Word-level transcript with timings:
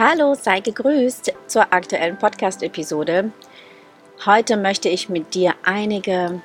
Hallo, 0.00 0.36
sei 0.36 0.60
gegrüßt 0.60 1.32
zur 1.48 1.72
aktuellen 1.72 2.16
Podcast-Episode. 2.16 3.32
Heute 4.24 4.56
möchte 4.56 4.88
ich 4.88 5.08
mit 5.08 5.34
dir 5.34 5.54
einige 5.64 6.40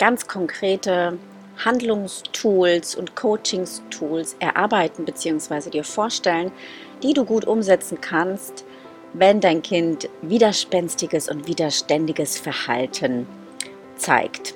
ganz 0.00 0.26
konkrete 0.26 1.16
Handlungstools 1.64 2.96
und 2.96 3.14
Coachingstools 3.14 4.34
erarbeiten 4.40 5.04
bzw. 5.04 5.70
dir 5.70 5.84
vorstellen, 5.84 6.50
die 7.04 7.14
du 7.14 7.24
gut 7.24 7.44
umsetzen 7.44 8.00
kannst, 8.00 8.64
wenn 9.12 9.40
dein 9.40 9.62
Kind 9.62 10.08
widerspenstiges 10.22 11.28
und 11.28 11.46
widerständiges 11.46 12.40
Verhalten 12.40 13.28
zeigt. 13.94 14.54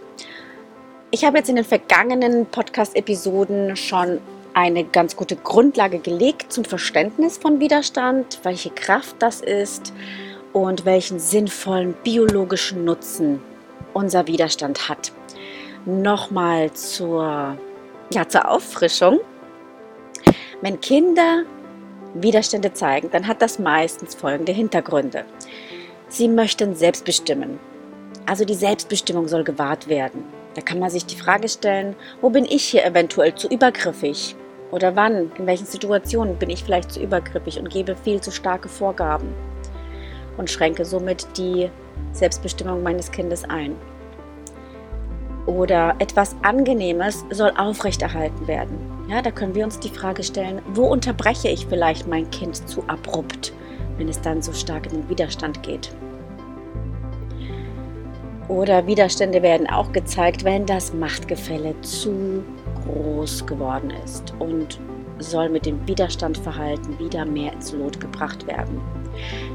Ich 1.12 1.24
habe 1.24 1.38
jetzt 1.38 1.50
in 1.50 1.54
den 1.54 1.64
vergangenen 1.64 2.46
Podcast-Episoden 2.46 3.76
schon 3.76 4.18
eine 4.54 4.84
ganz 4.84 5.16
gute 5.16 5.36
Grundlage 5.36 5.98
gelegt 5.98 6.52
zum 6.52 6.64
Verständnis 6.64 7.38
von 7.38 7.60
Widerstand, 7.60 8.40
welche 8.42 8.70
Kraft 8.70 9.16
das 9.20 9.40
ist 9.40 9.92
und 10.52 10.84
welchen 10.84 11.18
sinnvollen 11.18 11.94
biologischen 12.04 12.84
Nutzen 12.84 13.40
unser 13.94 14.26
Widerstand 14.26 14.88
hat. 14.88 15.12
Nochmal 15.86 16.72
zur, 16.72 17.56
ja, 18.12 18.28
zur 18.28 18.48
Auffrischung. 18.48 19.20
Wenn 20.60 20.80
Kinder 20.80 21.44
Widerstände 22.14 22.72
zeigen, 22.72 23.10
dann 23.10 23.26
hat 23.26 23.40
das 23.40 23.58
meistens 23.58 24.14
folgende 24.14 24.52
Hintergründe. 24.52 25.24
Sie 26.08 26.28
möchten 26.28 26.74
selbst 26.74 27.04
bestimmen. 27.04 27.60
Also 28.26 28.44
die 28.44 28.54
Selbstbestimmung 28.54 29.28
soll 29.28 29.44
gewahrt 29.44 29.88
werden. 29.88 30.24
Da 30.54 30.60
kann 30.60 30.80
man 30.80 30.90
sich 30.90 31.06
die 31.06 31.16
Frage 31.16 31.48
stellen, 31.48 31.94
wo 32.20 32.30
bin 32.30 32.44
ich 32.44 32.64
hier 32.64 32.84
eventuell 32.84 33.34
zu 33.34 33.48
übergriffig? 33.48 34.34
Oder 34.70 34.94
wann, 34.94 35.32
in 35.36 35.46
welchen 35.46 35.66
Situationen 35.66 36.36
bin 36.36 36.50
ich 36.50 36.62
vielleicht 36.62 36.92
zu 36.92 37.00
übergriffig 37.00 37.58
und 37.58 37.70
gebe 37.70 37.96
viel 37.96 38.20
zu 38.20 38.30
starke 38.30 38.68
Vorgaben 38.68 39.28
und 40.36 40.50
schränke 40.50 40.84
somit 40.84 41.26
die 41.36 41.70
Selbstbestimmung 42.12 42.82
meines 42.82 43.10
Kindes 43.10 43.44
ein. 43.48 43.74
Oder 45.46 45.96
etwas 45.98 46.36
Angenehmes 46.42 47.24
soll 47.30 47.52
aufrechterhalten 47.56 48.46
werden. 48.46 48.78
Ja, 49.08 49.22
da 49.22 49.32
können 49.32 49.54
wir 49.54 49.64
uns 49.64 49.80
die 49.80 49.88
Frage 49.88 50.22
stellen, 50.22 50.62
wo 50.74 50.86
unterbreche 50.86 51.48
ich 51.48 51.66
vielleicht 51.66 52.06
mein 52.06 52.30
Kind 52.30 52.68
zu 52.68 52.84
abrupt, 52.86 53.52
wenn 53.96 54.08
es 54.08 54.20
dann 54.20 54.42
so 54.42 54.52
stark 54.52 54.86
in 54.86 55.00
den 55.00 55.08
Widerstand 55.08 55.62
geht. 55.64 55.90
Oder 58.46 58.86
Widerstände 58.86 59.42
werden 59.42 59.68
auch 59.68 59.92
gezeigt, 59.92 60.44
wenn 60.44 60.66
das 60.66 60.92
Machtgefälle 60.92 61.80
zu 61.82 62.44
groß 62.84 63.46
geworden 63.46 63.90
ist 64.04 64.34
und 64.38 64.80
soll 65.18 65.48
mit 65.48 65.66
dem 65.66 65.86
Widerstandverhalten 65.86 66.98
wieder 66.98 67.24
mehr 67.24 67.52
ins 67.52 67.72
Lot 67.72 68.00
gebracht 68.00 68.46
werden. 68.46 68.80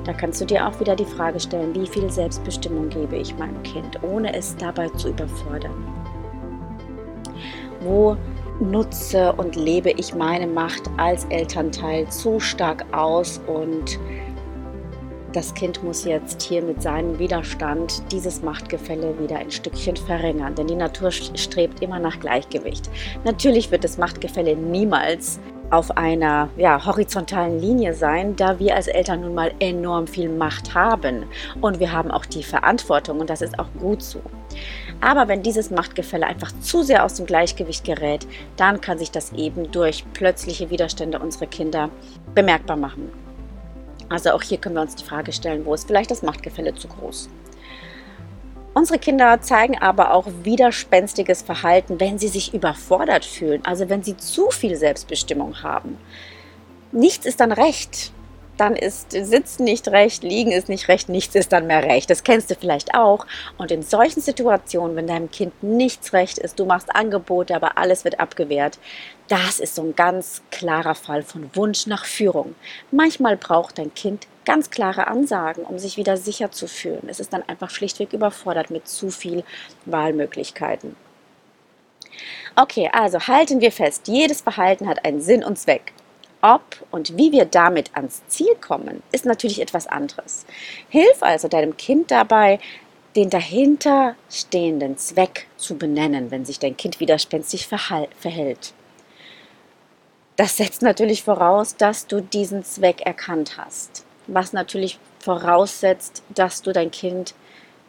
Da 0.04 0.14
kannst 0.14 0.42
du 0.42 0.46
dir 0.46 0.68
auch 0.68 0.80
wieder 0.80 0.96
die 0.96 1.06
Frage 1.06 1.40
stellen, 1.40 1.74
wie 1.74 1.88
viel 1.88 2.10
Selbstbestimmung 2.10 2.90
gebe 2.90 3.16
ich 3.16 3.36
meinem 3.38 3.62
Kind, 3.64 4.02
ohne 4.04 4.36
es 4.36 4.56
dabei 4.58 4.90
zu 4.90 5.10
überfordern. 5.10 5.74
Wo 7.82 8.16
nutze 8.60 9.34
und 9.34 9.56
lebe 9.56 9.92
ich 9.92 10.16
meine 10.16 10.48
Macht 10.48 10.84
als 10.98 11.26
Elternteil 11.26 12.08
zu 12.10 12.40
stark 12.40 12.86
aus 12.96 13.42
und 13.48 14.00
das 15.36 15.54
Kind 15.54 15.84
muss 15.84 16.06
jetzt 16.06 16.42
hier 16.42 16.62
mit 16.62 16.82
seinem 16.82 17.20
Widerstand 17.20 18.02
dieses 18.12 18.42
Machtgefälle 18.42 19.20
wieder 19.20 19.38
ein 19.38 19.52
Stückchen 19.52 19.98
verringern, 19.98 20.56
denn 20.56 20.68
die 20.68 20.76
Natur 20.76 21.12
strebt 21.12 21.82
immer 21.82 22.00
nach 22.00 22.20
Gleichgewicht. 22.22 22.90
Natürlich 23.26 23.70
wird 23.70 23.84
das 23.84 23.98
Machtgefälle 23.98 24.56
niemals 24.56 25.40
auf 25.72 25.98
einer 25.98 26.48
ja, 26.56 26.86
horizontalen 26.86 27.60
Linie 27.60 27.94
sein, 27.94 28.36
da 28.36 28.60
wir 28.60 28.76
als 28.76 28.88
Eltern 28.88 29.22
nun 29.22 29.34
mal 29.34 29.52
enorm 29.60 30.08
viel 30.08 30.30
Macht 30.30 30.74
haben 30.74 31.26
und 31.60 31.80
wir 31.80 31.92
haben 31.92 32.12
auch 32.12 32.26
die 32.26 32.44
Verantwortung 32.44 33.20
und 33.20 33.30
das 33.30 33.42
ist 33.42 33.60
auch 33.60 33.68
gut 33.80 34.02
so. 34.02 34.22
Aber 35.02 35.28
wenn 35.28 35.44
dieses 35.44 35.70
Machtgefälle 35.70 36.28
einfach 36.28 36.54
zu 36.62 36.84
sehr 36.84 37.04
aus 37.04 37.16
dem 37.16 37.26
Gleichgewicht 37.26 37.84
gerät, 37.84 38.26
dann 38.56 38.80
kann 38.80 39.00
sich 39.00 39.12
das 39.12 39.34
eben 39.34 39.70
durch 39.72 40.06
plötzliche 40.14 40.70
Widerstände 40.70 41.20
unserer 41.20 41.48
Kinder 41.48 41.90
bemerkbar 42.34 42.78
machen. 42.78 43.25
Also 44.10 44.32
auch 44.32 44.42
hier 44.42 44.58
können 44.58 44.76
wir 44.76 44.82
uns 44.82 44.96
die 44.96 45.04
Frage 45.04 45.32
stellen, 45.32 45.66
wo 45.66 45.74
ist 45.74 45.88
vielleicht 45.88 46.12
das 46.12 46.22
Machtgefälle 46.22 46.76
zu 46.76 46.88
groß? 46.88 47.30
Unsere 48.74 49.00
Kinder 49.00 49.42
zeigen 49.42 49.78
aber 49.80 50.14
auch 50.14 50.28
widerspenstiges 50.44 51.42
Verhalten, 51.42 52.00
wenn 52.00 52.20
sie 52.20 52.28
sich 52.28 52.54
überfordert 52.54 53.24
fühlen, 53.24 53.64
also 53.64 53.88
wenn 53.88 54.04
sie 54.04 54.18
zu 54.18 54.52
viel 54.52 54.76
Selbstbestimmung 54.76 55.64
haben. 55.64 55.98
Nichts 56.92 57.26
ist 57.26 57.40
dann 57.40 57.54
recht 57.54 58.12
dann 58.58 58.76
ist 58.76 59.12
Sitzen 59.12 59.64
nicht 59.64 59.88
recht, 59.90 60.24
Liegen 60.24 60.52
ist 60.52 60.70
nicht 60.70 60.88
recht, 60.88 61.10
nichts 61.10 61.36
ist 61.36 61.52
dann 61.52 61.68
mehr 61.68 61.84
recht. 61.84 62.10
Das 62.10 62.24
kennst 62.24 62.50
du 62.50 62.56
vielleicht 62.56 62.94
auch. 62.94 63.26
Und 63.58 63.72
in 63.72 63.84
solchen 63.84 64.22
Situationen, 64.22 64.96
wenn 64.96 65.08
deinem 65.08 65.32
Kind 65.32 65.64
nichts 65.64 66.14
recht 66.14 66.38
ist, 66.38 66.60
du 66.60 66.66
machst 66.66 66.96
Angebote, 66.96 67.56
aber 67.56 67.78
alles 67.78 68.04
wird 68.04 68.20
abgewehrt, 68.20 68.80
das 69.28 69.60
ist 69.60 69.76
so 69.76 69.82
ein 69.82 69.96
ganz 69.96 70.42
klarer 70.52 70.96
Fall 70.96 71.24
von 71.24 71.50
Wunsch 71.56 71.88
nach 71.88 72.06
Führung. 72.06 72.56
Manchmal 72.92 73.38
braucht 73.38 73.78
dein 73.78 73.94
Kind 73.94 74.28
ganz 74.46 74.70
klare 74.70 75.08
Ansagen, 75.08 75.64
um 75.64 75.80
sich 75.80 75.98
wieder 75.98 76.18
sicher 76.18 76.52
zu 76.52 76.68
fühlen. 76.68 77.08
Es 77.08 77.20
ist 77.20 77.34
dann 77.34 77.44
einfach 77.48 77.72
schlichtweg 77.72 78.14
überfordert 78.14 78.70
mit 78.70 78.88
zu 78.88 79.10
viel 79.10 79.44
Wahlmöglichkeiten. 79.86 80.96
Okay, 82.56 82.90
also 82.94 83.20
halten 83.20 83.60
wir 83.60 83.72
fest, 83.72 84.08
jedes 84.08 84.42
Verhalten 84.42 84.88
hat 84.88 85.04
einen 85.04 85.20
Sinn 85.20 85.44
und 85.44 85.58
Zweck 85.58 85.92
ob 86.46 86.86
und 86.92 87.18
wie 87.18 87.32
wir 87.32 87.46
damit 87.46 87.90
ans 87.96 88.22
Ziel 88.28 88.54
kommen, 88.62 89.02
ist 89.12 89.26
natürlich 89.26 89.60
etwas 89.62 89.88
anderes. 89.88 90.46
Hilf 90.90 91.22
also 91.24 91.48
deinem 91.48 91.76
Kind 91.76 92.12
dabei, 92.12 92.60
den 93.16 93.32
dahinter 93.32 94.16
stehenden 94.30 94.96
Zweck 94.98 95.48
zu 95.58 95.76
benennen, 95.76 96.30
wenn 96.30 96.46
sich 96.46 96.60
dein 96.60 96.78
Kind 96.78 97.00
widerspenstig 97.00 97.68
verhält. 97.68 98.74
Das 100.36 100.58
setzt 100.58 100.84
natürlich 100.84 101.24
voraus, 101.24 101.78
dass 101.78 102.06
du 102.06 102.22
diesen 102.22 102.64
Zweck 102.64 103.02
erkannt 103.02 103.58
hast, 103.58 104.06
was 104.28 104.54
natürlich 104.54 105.00
voraussetzt, 105.20 106.22
dass 106.30 106.62
du 106.62 106.74
dein 106.74 106.92
Kind 106.92 107.34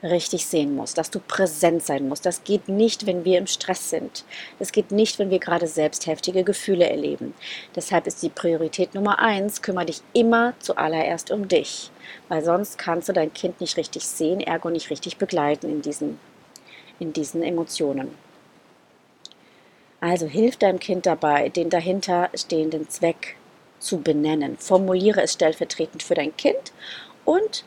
richtig 0.02 0.46
sehen 0.46 0.74
musst, 0.74 0.98
dass 0.98 1.10
du 1.10 1.20
präsent 1.20 1.82
sein 1.82 2.08
musst. 2.08 2.26
Das 2.26 2.44
geht 2.44 2.68
nicht, 2.68 3.06
wenn 3.06 3.24
wir 3.24 3.38
im 3.38 3.46
Stress 3.46 3.90
sind. 3.90 4.24
Das 4.58 4.72
geht 4.72 4.90
nicht, 4.90 5.18
wenn 5.18 5.30
wir 5.30 5.38
gerade 5.38 5.66
selbst 5.66 6.06
heftige 6.06 6.44
Gefühle 6.44 6.88
erleben. 6.88 7.34
Deshalb 7.74 8.06
ist 8.06 8.22
die 8.22 8.28
Priorität 8.28 8.94
Nummer 8.94 9.18
eins, 9.18 9.62
kümmere 9.62 9.86
dich 9.86 10.02
immer 10.12 10.54
zuallererst 10.58 11.30
um 11.30 11.48
dich, 11.48 11.90
weil 12.28 12.44
sonst 12.44 12.78
kannst 12.78 13.08
du 13.08 13.12
dein 13.12 13.32
Kind 13.32 13.60
nicht 13.60 13.76
richtig 13.76 14.06
sehen, 14.06 14.40
ergo 14.40 14.70
nicht 14.70 14.90
richtig 14.90 15.16
begleiten 15.16 15.68
in 15.70 15.82
diesen, 15.82 16.18
in 16.98 17.12
diesen 17.12 17.42
Emotionen. 17.42 18.10
Also 20.00 20.26
hilf 20.26 20.58
deinem 20.58 20.78
Kind 20.78 21.06
dabei, 21.06 21.48
den 21.48 21.70
dahinter 21.70 22.28
stehenden 22.34 22.88
Zweck 22.90 23.36
zu 23.78 23.98
benennen. 24.00 24.58
Formuliere 24.58 25.22
es 25.22 25.32
stellvertretend 25.32 26.02
für 26.02 26.14
dein 26.14 26.36
Kind 26.36 26.72
und 27.24 27.64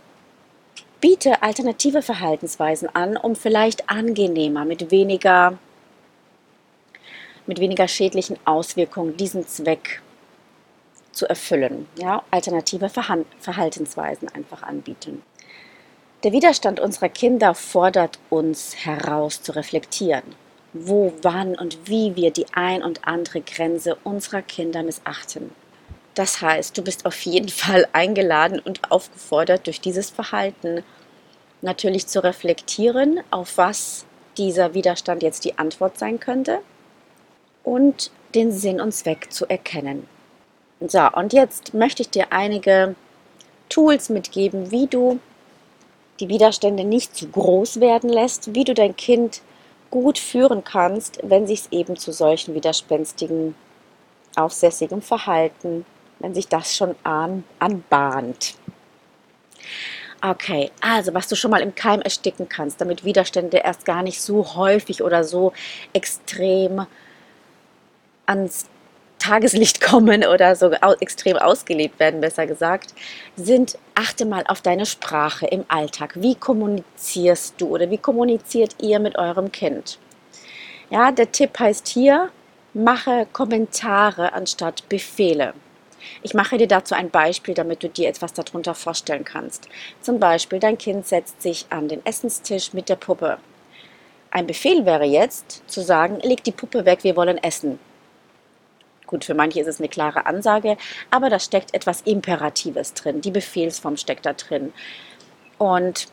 biete 1.01 1.41
alternative 1.41 2.01
Verhaltensweisen 2.01 2.93
an, 2.93 3.17
um 3.17 3.35
vielleicht 3.35 3.89
angenehmer, 3.89 4.65
mit 4.65 4.91
weniger, 4.91 5.57
mit 7.47 7.59
weniger 7.59 7.87
schädlichen 7.87 8.37
Auswirkungen 8.45 9.17
diesen 9.17 9.47
Zweck 9.47 10.01
zu 11.11 11.27
erfüllen. 11.27 11.87
Ja, 11.97 12.23
alternative 12.31 12.89
Verhaltensweisen 12.89 14.29
einfach 14.29 14.63
anbieten. 14.63 15.23
Der 16.23 16.33
Widerstand 16.33 16.81
unserer 16.81 17.09
Kinder 17.09 17.55
fordert 17.55 18.19
uns 18.29 18.75
heraus 18.85 19.41
zu 19.41 19.55
reflektieren, 19.55 20.23
wo, 20.73 21.13
wann 21.21 21.55
und 21.55 21.87
wie 21.87 22.16
wir 22.16 22.31
die 22.31 22.45
ein 22.53 22.83
und 22.83 23.07
andere 23.07 23.39
Grenze 23.41 23.97
unserer 24.03 24.41
Kinder 24.41 24.83
missachten. 24.83 25.51
Das 26.19 26.41
heißt, 26.41 26.78
du 26.78 26.81
bist 26.81 27.06
auf 27.06 27.22
jeden 27.22 27.47
Fall 27.47 27.88
eingeladen 27.93 28.59
und 28.59 28.91
aufgefordert, 28.91 29.67
durch 29.67 29.79
dieses 29.79 30.09
Verhalten 30.09 30.84
natürlich 31.61 32.08
zu 32.08 32.22
reflektieren, 32.22 33.22
auf 33.32 33.58
was 33.58 34.03
dieser 34.38 34.73
Widerstand 34.73 35.23
jetzt 35.23 35.46
die 35.46 35.58
Antwort 35.58 35.97
sein 35.97 36.20
könnte 36.20 36.59
und 37.64 38.11
den 38.35 38.52
Sinn 38.52 38.82
und 38.82 38.91
Zweck 38.91 39.32
zu 39.32 39.46
erkennen. 39.46 40.09
So, 40.82 41.08
und 41.09 41.32
jetzt 41.32 41.73
möchte 41.73 42.02
ich 42.02 42.09
dir 42.09 42.34
einige 42.34 42.96
Tools 43.70 44.09
mitgeben, 44.09 44.72
wie 44.72 44.88
du 44.88 45.22
die 46.20 46.28
Widerstände 46.28 46.84
nicht 46.84 47.16
zu 47.16 47.29
groß 47.29 47.79
werden 47.79 48.09
lässt, 48.09 48.53
wie 48.53 48.66
du 48.66 48.73
dein 48.73 48.97
Kind 48.97 49.41
gut 49.90 50.20
führen 50.20 50.66
kannst, 50.66 51.22
wenn 51.23 51.47
sich 51.47 51.61
es 51.61 51.72
eben 51.72 51.96
zu 51.96 52.11
solchen 52.11 52.55
widerspenstigen, 52.55 53.55
aufsässigem 54.35 55.02
Verhalten 55.02 55.85
wenn 56.19 56.33
sich 56.33 56.47
das 56.47 56.75
schon 56.75 56.95
an, 57.03 57.43
anbahnt. 57.59 58.55
Okay, 60.21 60.69
also 60.81 61.13
was 61.13 61.29
du 61.29 61.35
schon 61.35 61.51
mal 61.51 61.61
im 61.61 61.75
Keim 61.75 62.01
ersticken 62.01 62.49
kannst, 62.49 62.81
damit 62.81 63.05
Widerstände 63.05 63.57
erst 63.57 63.85
gar 63.85 64.03
nicht 64.03 64.21
so 64.21 64.55
häufig 64.55 65.01
oder 65.01 65.23
so 65.23 65.53
extrem 65.93 66.85
ans 68.25 68.66
Tageslicht 69.17 69.79
kommen 69.89 70.25
oder 70.25 70.55
so 70.57 70.71
extrem 70.99 71.37
ausgelebt 71.37 71.99
werden, 71.99 72.19
besser 72.19 72.47
gesagt, 72.47 72.93
sind, 73.37 73.77
achte 73.95 74.25
mal 74.25 74.43
auf 74.47 74.61
deine 74.61 74.85
Sprache 74.85 75.47
im 75.47 75.63
Alltag. 75.69 76.13
Wie 76.16 76.35
kommunizierst 76.35 77.55
du 77.57 77.67
oder 77.69 77.89
wie 77.89 77.97
kommuniziert 77.97 78.75
ihr 78.81 78.99
mit 78.99 79.17
eurem 79.17 79.51
Kind? 79.51 79.99
Ja, 80.89 81.11
der 81.11 81.31
Tipp 81.31 81.59
heißt 81.59 81.87
hier, 81.87 82.29
mache 82.73 83.25
Kommentare 83.31 84.33
anstatt 84.33 84.87
Befehle. 84.89 85.53
Ich 86.23 86.34
mache 86.34 86.57
dir 86.57 86.67
dazu 86.67 86.96
ein 86.96 87.09
Beispiel, 87.09 87.53
damit 87.53 87.84
du 87.84 87.90
dir 87.90 88.09
etwas 88.09 88.34
darunter 88.34 88.75
vorstellen 88.75 89.23
kannst. 89.23 89.69
Zum 90.01 90.19
Beispiel, 90.19 90.59
dein 90.59 90.78
Kind 90.78 91.07
setzt 91.07 91.41
sich 91.41 91.66
an 91.69 91.87
den 91.87 92.05
Essenstisch 92.05 92.73
mit 92.73 92.90
der 92.90 92.96
Puppe. 92.96 93.37
Ein 94.31 94.47
Befehl 94.47 94.85
wäre 94.85 95.05
jetzt 95.05 95.63
zu 95.67 95.81
sagen, 95.81 96.19
leg 96.22 96.43
die 96.43 96.51
Puppe 96.51 96.85
weg, 96.85 97.03
wir 97.03 97.16
wollen 97.16 97.37
essen. 97.37 97.79
Gut, 99.07 99.25
für 99.25 99.34
manche 99.34 99.59
ist 99.59 99.67
es 99.67 99.79
eine 99.79 99.90
klare 99.90 100.28
Ansage, 100.28 100.78
aber 101.09 101.31
da 101.31 101.40
steckt 101.40 101.73
etwas 101.73 102.02
Imperatives 102.02 102.93
drin. 102.93 103.22
Die 103.22 103.31
Befehlsform 103.31 103.97
steckt 103.97 104.28
da 104.28 104.34
drin. 104.34 104.72
Und 105.57 106.07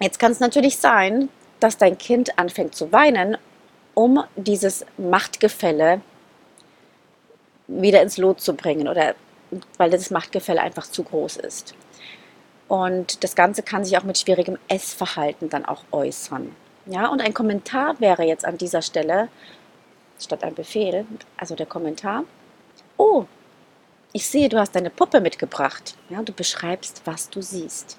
jetzt 0.00 0.18
kann 0.18 0.32
es 0.32 0.40
natürlich 0.40 0.78
sein, 0.78 1.28
dass 1.60 1.76
dein 1.76 1.98
Kind 1.98 2.38
anfängt 2.38 2.74
zu 2.74 2.90
weinen, 2.90 3.36
um 3.92 4.24
dieses 4.36 4.86
Machtgefälle 4.96 6.00
wieder 7.70 8.02
ins 8.02 8.18
Lot 8.18 8.40
zu 8.40 8.54
bringen 8.54 8.88
oder 8.88 9.14
weil 9.78 9.90
das 9.90 10.10
Machtgefälle 10.10 10.60
einfach 10.60 10.86
zu 10.86 11.02
groß 11.02 11.36
ist. 11.36 11.74
Und 12.68 13.24
das 13.24 13.34
Ganze 13.34 13.62
kann 13.62 13.84
sich 13.84 13.96
auch 13.98 14.04
mit 14.04 14.18
schwierigem 14.18 14.58
Essverhalten 14.68 15.48
dann 15.48 15.64
auch 15.64 15.82
äußern. 15.90 16.54
Ja, 16.86 17.08
und 17.08 17.20
ein 17.20 17.34
Kommentar 17.34 17.98
wäre 18.00 18.24
jetzt 18.24 18.44
an 18.44 18.58
dieser 18.58 18.82
Stelle, 18.82 19.28
statt 20.18 20.44
ein 20.44 20.54
Befehl, 20.54 21.04
also 21.36 21.54
der 21.54 21.66
Kommentar, 21.66 22.24
oh, 22.96 23.24
ich 24.12 24.26
sehe, 24.26 24.48
du 24.48 24.58
hast 24.58 24.74
deine 24.74 24.90
Puppe 24.90 25.20
mitgebracht. 25.20 25.94
Ja, 26.08 26.22
du 26.22 26.32
beschreibst, 26.32 27.02
was 27.04 27.30
du 27.30 27.42
siehst. 27.42 27.98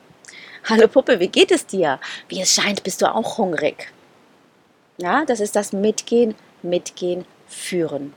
Hallo 0.69 0.87
Puppe, 0.87 1.19
wie 1.19 1.27
geht 1.27 1.51
es 1.51 1.65
dir? 1.65 1.99
Wie 2.27 2.41
es 2.41 2.53
scheint, 2.53 2.83
bist 2.83 3.01
du 3.01 3.13
auch 3.13 3.37
hungrig. 3.37 3.91
Ja, 4.97 5.25
das 5.25 5.39
ist 5.39 5.55
das 5.55 5.73
Mitgehen, 5.73 6.35
Mitgehen, 6.61 7.25
Führen. 7.47 8.13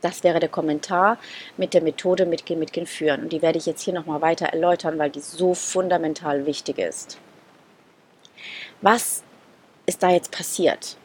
Das 0.00 0.22
wäre 0.22 0.40
der 0.40 0.48
Kommentar 0.48 1.18
mit 1.56 1.74
der 1.74 1.82
Methode 1.82 2.24
Mitgehen, 2.26 2.60
Mitgehen, 2.60 2.86
Führen. 2.86 3.22
Und 3.22 3.32
die 3.32 3.42
werde 3.42 3.58
ich 3.58 3.66
jetzt 3.66 3.82
hier 3.82 3.94
nochmal 3.94 4.20
weiter 4.20 4.46
erläutern, 4.46 4.98
weil 4.98 5.10
die 5.10 5.20
so 5.20 5.54
fundamental 5.54 6.46
wichtig 6.46 6.78
ist. 6.78 7.18
Was 8.80 9.22
ist 9.86 10.02
da 10.02 10.10
jetzt 10.10 10.30
passiert? 10.30 10.96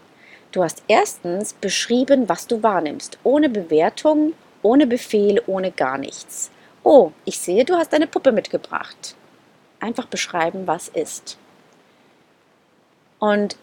Du 0.52 0.64
hast 0.64 0.84
erstens 0.88 1.54
beschrieben, 1.54 2.30
was 2.30 2.46
du 2.46 2.62
wahrnimmst, 2.62 3.18
ohne 3.24 3.50
Bewertung, 3.50 4.34
ohne 4.62 4.86
Befehl, 4.86 5.42
ohne 5.48 5.72
gar 5.72 5.98
nichts. 5.98 6.52
Oh, 6.84 7.12
ich 7.26 7.40
sehe, 7.40 7.66
du 7.66 7.76
hast 7.76 7.94
deine 7.94 8.08
Puppe 8.08 8.32
mitgebracht. 8.32 9.16
Einfach 9.80 10.06
beschreiben, 10.06 10.68
was 10.68 10.90
ist. 10.90 11.38
Und 13.20 13.56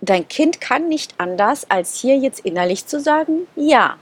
dein 0.00 0.28
Kind 0.28 0.60
kann 0.60 0.88
nicht 0.88 1.14
anders, 1.18 1.70
als 1.70 1.98
hier 1.98 2.16
jetzt 2.16 2.40
innerlich 2.40 2.86
zu 2.86 3.00
sagen, 3.00 3.46
ja. 3.56 3.96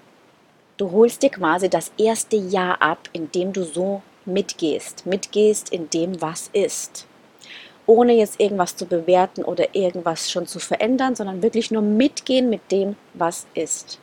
Du 0.77 0.91
holst 0.91 1.23
dir 1.23 1.31
quasi 1.31 1.69
das 1.71 1.93
erste 1.97 2.37
Ja 2.37 2.73
ab, 2.75 3.09
indem 3.13 3.53
du 3.53 3.63
so 3.63 4.03
mitgehst, 4.25 5.07
mitgehst 5.07 5.71
in 5.71 5.89
dem, 5.91 6.21
was 6.21 6.51
ist 6.53 7.07
ohne 7.87 8.15
jetzt 8.15 8.41
irgendwas 8.41 8.77
zu 8.77 8.87
bewerten 8.87 9.45
oder 9.45 9.75
irgendwas 9.75 10.31
schon 10.31 10.47
zu 10.47 10.59
verändern, 10.59 11.15
sondern 11.15 11.43
wirklich 11.43 11.71
nur 11.71 11.83
mitgehen 11.83 12.49
mit 12.49 12.73
dem, 12.73 12.97
was 13.13 13.47
ist. 13.55 13.99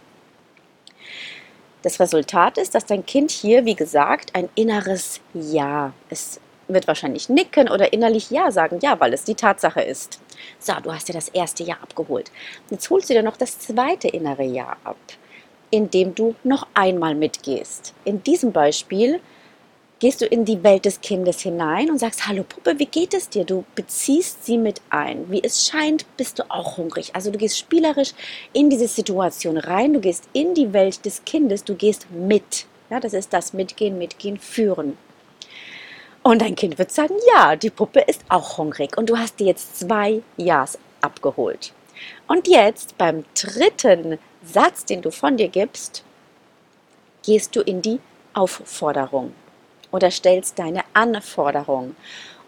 Das 1.82 2.00
Resultat 2.00 2.58
ist, 2.60 2.76
dass 2.76 2.86
dein 2.86 3.06
Kind 3.06 3.32
hier, 3.32 3.66
wie 3.66 3.76
gesagt, 3.76 4.36
ein 4.36 4.50
inneres 4.54 5.20
Ja. 5.34 5.94
Es 6.10 6.40
wird 6.68 6.88
wahrscheinlich 6.88 7.28
nicken 7.28 7.70
oder 7.70 7.92
innerlich 7.92 8.30
Ja 8.30 8.52
sagen, 8.52 8.80
ja, 8.82 9.00
weil 9.00 9.14
es 9.14 9.24
die 9.24 9.36
Tatsache 9.36 9.82
ist. 9.82 10.20
So, 10.60 10.74
du 10.82 10.94
hast 10.94 11.08
dir 11.08 11.14
das 11.14 11.30
erste 11.30 11.64
Ja 11.64 11.76
abgeholt. 11.82 12.32
Jetzt 12.70 12.90
holst 12.90 13.10
du 13.10 13.14
dir 13.14 13.24
noch 13.24 13.38
das 13.38 13.60
zweite 13.60 14.08
innere 14.08 14.44
Ja 14.44 14.78
ab, 14.84 14.98
indem 15.70 16.16
du 16.16 16.36
noch 16.44 16.68
einmal 16.74 17.16
mitgehst. 17.16 17.94
In 18.06 18.24
diesem 18.24 18.52
Beispiel 18.52 19.20
gehst 20.02 20.20
du 20.20 20.26
in 20.26 20.46
die 20.46 20.64
Welt 20.64 20.86
des 20.86 21.00
Kindes 21.00 21.42
hinein 21.42 21.92
und 21.92 22.00
sagst, 22.00 22.28
hallo 22.28 22.44
Puppe, 22.44 22.80
wie 22.80 22.88
geht 22.88 23.14
es 23.14 23.30
dir? 23.30 23.46
Du 23.46 23.64
beziehst 23.76 24.44
sie 24.44 24.58
mit 24.58 24.82
ein. 24.90 25.30
Wie 25.30 25.44
es 25.44 25.68
scheint, 25.68 26.06
bist 26.18 26.40
du 26.40 26.50
auch 26.50 26.78
hungrig. 26.78 27.14
Also 27.14 27.30
du 27.30 27.38
gehst 27.38 27.60
spielerisch 27.60 28.14
in 28.52 28.72
diese 28.72 28.88
Situation 28.88 29.58
rein, 29.58 29.94
du 29.94 30.00
gehst 30.00 30.28
in 30.34 30.56
die 30.56 30.74
Welt 30.74 31.06
des 31.06 31.24
Kindes, 31.24 31.64
du 31.64 31.76
gehst 31.76 32.08
mit. 32.10 32.66
Ja, 32.90 33.00
das 33.00 33.14
ist 33.14 33.32
das 33.32 33.54
Mitgehen, 33.54 34.00
Mitgehen, 34.00 34.40
Führen. 34.40 34.98
Und 36.23 36.41
dein 36.41 36.56
Kind 36.56 36.77
wird 36.77 36.91
sagen, 36.91 37.15
ja, 37.33 37.56
die 37.56 37.69
Puppe 37.69 38.01
ist 38.01 38.21
auch 38.29 38.57
hungrig. 38.57 38.97
Und 38.97 39.09
du 39.09 39.18
hast 39.18 39.39
dir 39.39 39.47
jetzt 39.47 39.79
zwei 39.79 40.21
Ja's 40.38 40.77
abgeholt. 41.01 41.73
Und 42.27 42.47
jetzt 42.47 42.97
beim 42.97 43.25
dritten 43.35 44.19
Satz, 44.44 44.85
den 44.85 45.01
du 45.01 45.12
von 45.12 45.38
dir 45.38 45.50
gibst, 45.50 46.03
gehst 47.23 47.56
du 47.56 47.62
in 47.62 47.81
die 47.81 48.00
Aufforderung 48.33 49.33
oder 49.91 50.09
stellst 50.12 50.57
deine 50.59 50.83
Anforderung. 50.94 51.95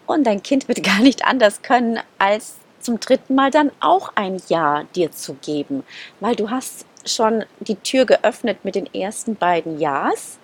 Und 0.06 0.24
dein 0.24 0.42
Kind 0.42 0.68
wird 0.68 0.82
gar 0.84 1.00
nicht 1.00 1.24
anders 1.24 1.62
können, 1.62 2.00
als 2.18 2.56
zum 2.80 3.00
dritten 3.00 3.34
Mal 3.34 3.50
dann 3.50 3.70
auch 3.80 4.12
ein 4.14 4.40
Ja 4.48 4.84
dir 4.94 5.10
zu 5.10 5.34
geben, 5.34 5.84
weil 6.20 6.36
du 6.36 6.50
hast 6.50 6.86
schon 7.06 7.44
die 7.60 7.76
Tür 7.76 8.04
geöffnet 8.06 8.64
mit 8.64 8.74
den 8.74 8.92
ersten 8.94 9.36
beiden 9.36 9.78
Ja's. 9.78 10.38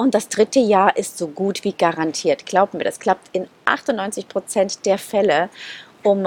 Und 0.00 0.14
das 0.14 0.30
dritte 0.30 0.60
Jahr 0.60 0.96
ist 0.96 1.18
so 1.18 1.28
gut 1.28 1.62
wie 1.62 1.74
garantiert. 1.74 2.46
Glaub 2.46 2.72
mir, 2.72 2.84
das 2.84 3.00
klappt 3.00 3.36
in 3.36 3.48
98 3.66 4.28
Prozent 4.28 4.86
der 4.86 4.96
Fälle, 4.96 5.50
um 6.02 6.26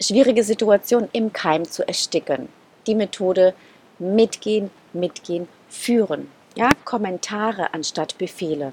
schwierige 0.00 0.44
Situationen 0.44 1.08
im 1.12 1.32
Keim 1.32 1.64
zu 1.64 1.84
ersticken. 1.88 2.48
Die 2.86 2.94
Methode 2.94 3.52
mitgehen, 3.98 4.70
mitgehen, 4.92 5.48
führen. 5.68 6.30
Ja, 6.54 6.70
Kommentare 6.84 7.74
anstatt 7.74 8.16
Befehle 8.16 8.72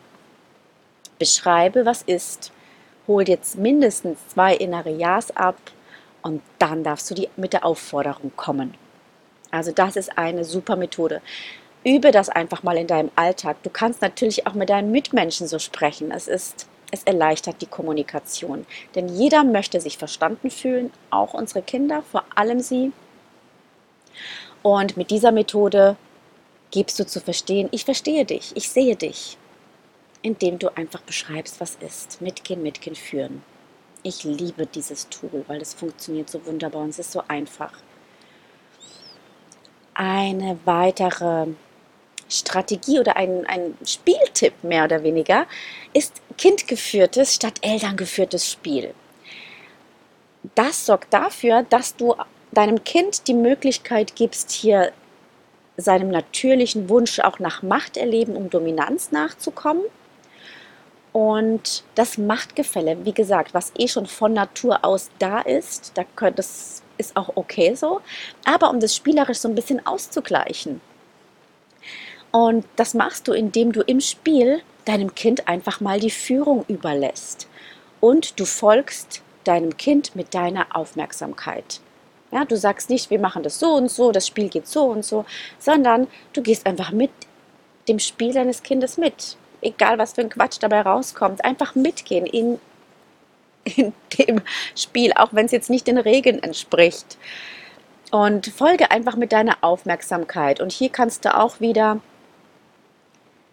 beschreibe, 1.17 1.87
was 1.87 2.03
ist, 2.03 2.51
hol 3.07 3.27
jetzt 3.27 3.57
mindestens 3.57 4.19
zwei 4.27 4.53
innere 4.53 4.91
Ja's 4.91 5.35
ab 5.35 5.57
und 6.21 6.43
dann 6.59 6.83
darfst 6.83 7.09
du 7.09 7.15
die, 7.15 7.29
mit 7.37 7.53
der 7.53 7.65
Aufforderung 7.65 8.31
kommen. 8.35 8.75
Also 9.49 9.71
das 9.71 9.95
ist 9.95 10.15
eine 10.15 10.45
super 10.45 10.75
Methode. 10.75 11.23
Übe 11.83 12.11
das 12.11 12.29
einfach 12.29 12.63
mal 12.63 12.77
in 12.77 12.87
deinem 12.87 13.11
Alltag. 13.15 13.57
Du 13.63 13.69
kannst 13.69 14.01
natürlich 14.01 14.45
auch 14.47 14.53
mit 14.53 14.69
deinen 14.69 14.91
Mitmenschen 14.91 15.47
so 15.47 15.59
sprechen. 15.59 16.11
Es 16.11 16.27
ist 16.27 16.67
es 16.93 17.03
erleichtert 17.03 17.61
die 17.61 17.67
Kommunikation. 17.67 18.65
Denn 18.95 19.07
jeder 19.07 19.45
möchte 19.45 19.79
sich 19.79 19.97
verstanden 19.97 20.51
fühlen, 20.51 20.91
auch 21.09 21.33
unsere 21.33 21.61
Kinder, 21.61 22.03
vor 22.11 22.25
allem 22.35 22.59
sie. 22.59 22.91
Und 24.61 24.97
mit 24.97 25.09
dieser 25.09 25.31
Methode 25.31 25.95
gibst 26.69 26.99
du 26.99 27.07
zu 27.07 27.21
verstehen, 27.21 27.69
ich 27.71 27.85
verstehe 27.85 28.25
dich, 28.25 28.51
ich 28.55 28.69
sehe 28.69 28.97
dich 28.97 29.37
indem 30.21 30.59
du 30.59 30.75
einfach 30.75 31.01
beschreibst, 31.01 31.59
was 31.59 31.75
ist. 31.75 32.21
Mitgehen, 32.21 32.61
mitgehen, 32.61 32.95
führen. 32.95 33.43
Ich 34.03 34.23
liebe 34.23 34.65
dieses 34.65 35.09
Tool, 35.09 35.43
weil 35.47 35.61
es 35.61 35.73
funktioniert 35.73 36.29
so 36.29 36.45
wunderbar 36.45 36.83
und 36.83 36.89
es 36.89 36.99
ist 36.99 37.11
so 37.11 37.23
einfach. 37.27 37.73
Eine 39.93 40.59
weitere 40.65 41.47
Strategie 42.31 42.99
oder 42.99 43.15
ein, 43.17 43.45
ein 43.45 43.77
Spieltipp 43.85 44.63
mehr 44.63 44.85
oder 44.85 45.03
weniger 45.03 45.45
ist 45.93 46.21
kindgeführtes 46.37 47.35
statt 47.35 47.55
elterngeführtes 47.61 48.49
Spiel. 48.49 48.93
Das 50.55 50.85
sorgt 50.85 51.13
dafür, 51.13 51.63
dass 51.69 51.95
du 51.95 52.15
deinem 52.51 52.83
Kind 52.83 53.27
die 53.27 53.33
Möglichkeit 53.33 54.15
gibst, 54.15 54.51
hier 54.51 54.91
seinem 55.77 56.09
natürlichen 56.09 56.89
Wunsch 56.89 57.19
auch 57.19 57.39
nach 57.39 57.63
Macht 57.63 57.97
erleben, 57.97 58.35
um 58.35 58.49
Dominanz 58.49 59.11
nachzukommen 59.11 59.83
und 61.13 61.83
das 61.95 62.17
Machtgefälle, 62.17 63.05
wie 63.05 63.13
gesagt, 63.13 63.53
was 63.53 63.73
eh 63.77 63.87
schon 63.87 64.05
von 64.05 64.33
Natur 64.33 64.85
aus 64.85 65.09
da 65.19 65.39
ist, 65.39 65.93
da 65.95 66.03
das 66.31 66.83
ist 66.97 67.17
auch 67.17 67.31
okay 67.35 67.75
so, 67.75 68.01
aber 68.45 68.69
um 68.69 68.79
das 68.79 68.95
spielerisch 68.95 69.39
so 69.39 69.49
ein 69.49 69.55
bisschen 69.55 69.85
auszugleichen. 69.85 70.79
Und 72.31 72.65
das 72.75 72.93
machst 72.93 73.27
du, 73.27 73.33
indem 73.33 73.71
du 73.71 73.81
im 73.81 73.99
Spiel 73.99 74.61
deinem 74.85 75.13
Kind 75.15 75.47
einfach 75.47 75.81
mal 75.81 75.99
die 75.99 76.11
Führung 76.11 76.65
überlässt. 76.67 77.47
Und 77.99 78.39
du 78.39 78.45
folgst 78.45 79.21
deinem 79.43 79.77
Kind 79.77 80.15
mit 80.15 80.33
deiner 80.33 80.75
Aufmerksamkeit. 80.75 81.81
Ja, 82.31 82.45
du 82.45 82.55
sagst 82.55 82.89
nicht, 82.89 83.09
wir 83.09 83.19
machen 83.19 83.43
das 83.43 83.59
so 83.59 83.73
und 83.73 83.89
so, 83.91 84.11
das 84.11 84.27
Spiel 84.27 84.47
geht 84.49 84.67
so 84.67 84.85
und 84.85 85.03
so, 85.03 85.25
sondern 85.59 86.07
du 86.33 86.41
gehst 86.41 86.65
einfach 86.65 86.91
mit 86.91 87.11
dem 87.89 87.99
Spiel 87.99 88.33
deines 88.33 88.63
Kindes 88.63 88.97
mit 88.97 89.35
egal 89.61 89.97
was 89.97 90.13
für 90.13 90.21
ein 90.21 90.29
Quatsch 90.29 90.57
dabei 90.59 90.81
rauskommt, 90.81 91.45
einfach 91.45 91.75
mitgehen 91.75 92.25
in, 92.25 92.59
in 93.75 93.93
dem 94.17 94.41
Spiel, 94.75 95.13
auch 95.13 95.29
wenn 95.31 95.45
es 95.45 95.51
jetzt 95.51 95.69
nicht 95.69 95.87
den 95.87 95.97
Regeln 95.97 96.41
entspricht. 96.43 97.17
Und 98.11 98.47
folge 98.47 98.91
einfach 98.91 99.15
mit 99.15 99.31
deiner 99.31 99.57
Aufmerksamkeit. 99.61 100.59
Und 100.59 100.73
hier 100.73 100.89
kannst 100.89 101.23
du 101.23 101.33
auch 101.33 101.61
wieder 101.61 102.01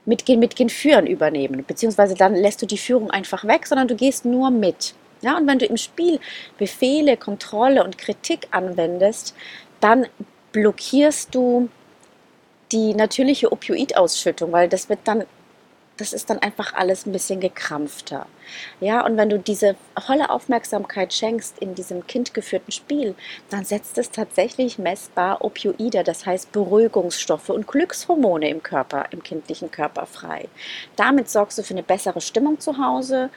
mitgehen, 0.08 0.40
mitgehen, 0.40 0.70
führen 0.70 1.06
übernehmen. 1.06 1.64
Beziehungsweise 1.66 2.14
dann 2.14 2.34
lässt 2.34 2.60
du 2.62 2.66
die 2.66 2.78
Führung 2.78 3.10
einfach 3.10 3.44
weg, 3.44 3.66
sondern 3.66 3.86
du 3.86 3.94
gehst 3.94 4.24
nur 4.24 4.50
mit. 4.50 4.94
Ja, 5.20 5.36
und 5.36 5.46
wenn 5.46 5.58
du 5.58 5.66
im 5.66 5.76
Spiel 5.76 6.18
Befehle, 6.58 7.16
Kontrolle 7.16 7.84
und 7.84 7.98
Kritik 7.98 8.48
anwendest, 8.50 9.34
dann 9.80 10.06
blockierst 10.52 11.34
du 11.34 11.68
die 12.72 12.94
natürliche 12.94 13.52
Opioidausschüttung, 13.52 14.52
weil 14.52 14.68
das 14.68 14.88
wird 14.88 15.00
dann 15.04 15.24
das 15.98 16.12
ist 16.12 16.30
dann 16.30 16.38
einfach 16.38 16.74
alles 16.74 17.04
ein 17.04 17.12
bisschen 17.12 17.40
gekrampfter. 17.40 18.26
Ja, 18.80 19.04
und 19.04 19.16
wenn 19.16 19.28
du 19.28 19.38
diese 19.38 19.76
volle 20.00 20.30
Aufmerksamkeit 20.30 21.12
schenkst 21.12 21.58
in 21.58 21.74
diesem 21.74 22.06
kindgeführten 22.06 22.72
Spiel, 22.72 23.14
dann 23.50 23.64
setzt 23.64 23.98
es 23.98 24.10
tatsächlich 24.10 24.78
messbar 24.78 25.44
Opioide, 25.44 26.04
das 26.04 26.24
heißt 26.24 26.52
Beruhigungsstoffe 26.52 27.50
und 27.50 27.66
Glückshormone 27.66 28.48
im 28.48 28.62
Körper, 28.62 29.06
im 29.10 29.22
kindlichen 29.22 29.70
Körper 29.70 30.06
frei. 30.06 30.48
Damit 30.96 31.28
sorgst 31.28 31.58
du 31.58 31.62
für 31.62 31.74
eine 31.74 31.82
bessere 31.82 32.20
Stimmung 32.20 32.60
zu 32.60 32.78
Hause. 32.78 33.30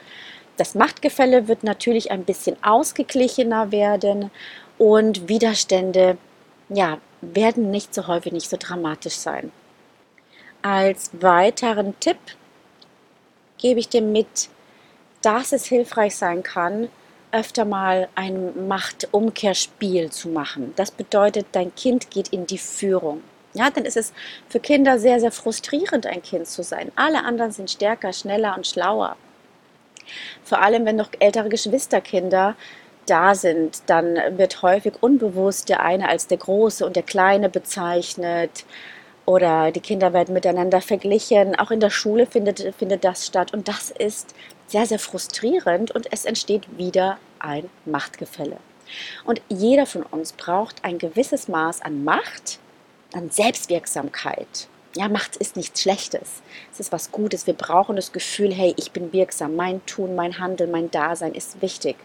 Das 0.56 0.74
Machtgefälle 0.74 1.48
wird 1.48 1.64
natürlich 1.64 2.10
ein 2.10 2.24
bisschen 2.24 2.56
ausgeglichener 2.62 3.72
werden 3.72 4.30
und 4.78 5.28
Widerstände 5.28 6.16
ja, 6.68 6.98
werden 7.20 7.70
nicht 7.70 7.94
so 7.94 8.06
häufig, 8.06 8.32
nicht 8.32 8.48
so 8.48 8.56
dramatisch 8.58 9.16
sein. 9.16 9.50
Als 10.62 11.10
weiteren 11.20 11.98
Tipp 11.98 12.18
gebe 13.62 13.80
ich 13.80 13.88
dir 13.88 14.02
mit, 14.02 14.48
dass 15.22 15.52
es 15.52 15.64
hilfreich 15.66 16.16
sein 16.16 16.42
kann, 16.42 16.88
öfter 17.30 17.64
mal 17.64 18.08
ein 18.16 18.68
Machtumkehrspiel 18.68 20.10
zu 20.10 20.28
machen. 20.28 20.74
Das 20.76 20.90
bedeutet, 20.90 21.46
dein 21.52 21.74
Kind 21.74 22.10
geht 22.10 22.28
in 22.28 22.46
die 22.46 22.58
Führung. 22.58 23.22
Ja, 23.54 23.70
dann 23.70 23.84
ist 23.84 23.96
es 23.96 24.12
für 24.48 24.60
Kinder 24.60 24.98
sehr, 24.98 25.20
sehr 25.20 25.30
frustrierend, 25.30 26.06
ein 26.06 26.22
Kind 26.22 26.46
zu 26.46 26.62
sein. 26.62 26.90
Alle 26.96 27.22
anderen 27.24 27.52
sind 27.52 27.70
stärker, 27.70 28.12
schneller 28.12 28.54
und 28.56 28.66
schlauer. 28.66 29.16
Vor 30.44 30.60
allem, 30.60 30.84
wenn 30.84 30.96
noch 30.96 31.10
ältere 31.20 31.48
Geschwisterkinder 31.48 32.56
da 33.06 33.34
sind, 33.34 33.82
dann 33.86 34.18
wird 34.38 34.62
häufig 34.62 34.94
unbewusst 35.00 35.68
der 35.68 35.80
eine 35.80 36.08
als 36.08 36.26
der 36.26 36.38
Große 36.38 36.84
und 36.84 36.96
der 36.96 37.02
Kleine 37.02 37.48
bezeichnet 37.48 38.64
oder 39.24 39.70
die 39.70 39.80
Kinder 39.80 40.12
werden 40.12 40.34
miteinander 40.34 40.80
verglichen. 40.80 41.58
Auch 41.58 41.70
in 41.70 41.80
der 41.80 41.90
Schule 41.90 42.26
findet, 42.26 42.74
findet 42.76 43.04
das 43.04 43.26
statt. 43.26 43.52
Und 43.52 43.68
das 43.68 43.90
ist 43.90 44.34
sehr, 44.66 44.86
sehr 44.86 44.98
frustrierend 44.98 45.90
und 45.90 46.12
es 46.12 46.24
entsteht 46.24 46.78
wieder 46.78 47.18
ein 47.38 47.68
Machtgefälle. 47.84 48.56
Und 49.24 49.40
jeder 49.48 49.86
von 49.86 50.02
uns 50.02 50.32
braucht 50.32 50.84
ein 50.84 50.98
gewisses 50.98 51.48
Maß 51.48 51.82
an 51.82 52.04
Macht, 52.04 52.58
an 53.12 53.30
Selbstwirksamkeit. 53.30 54.68
Ja, 54.94 55.08
Macht 55.08 55.36
ist 55.36 55.56
nichts 55.56 55.80
Schlechtes. 55.80 56.42
Es 56.72 56.80
ist 56.80 56.92
was 56.92 57.12
Gutes. 57.12 57.46
Wir 57.46 57.54
brauchen 57.54 57.96
das 57.96 58.12
Gefühl, 58.12 58.52
hey, 58.52 58.74
ich 58.76 58.92
bin 58.92 59.12
wirksam. 59.12 59.56
Mein 59.56 59.84
Tun, 59.86 60.14
mein 60.14 60.38
Handeln, 60.38 60.70
mein 60.70 60.90
Dasein 60.90 61.32
ist 61.32 61.62
wichtig, 61.62 61.96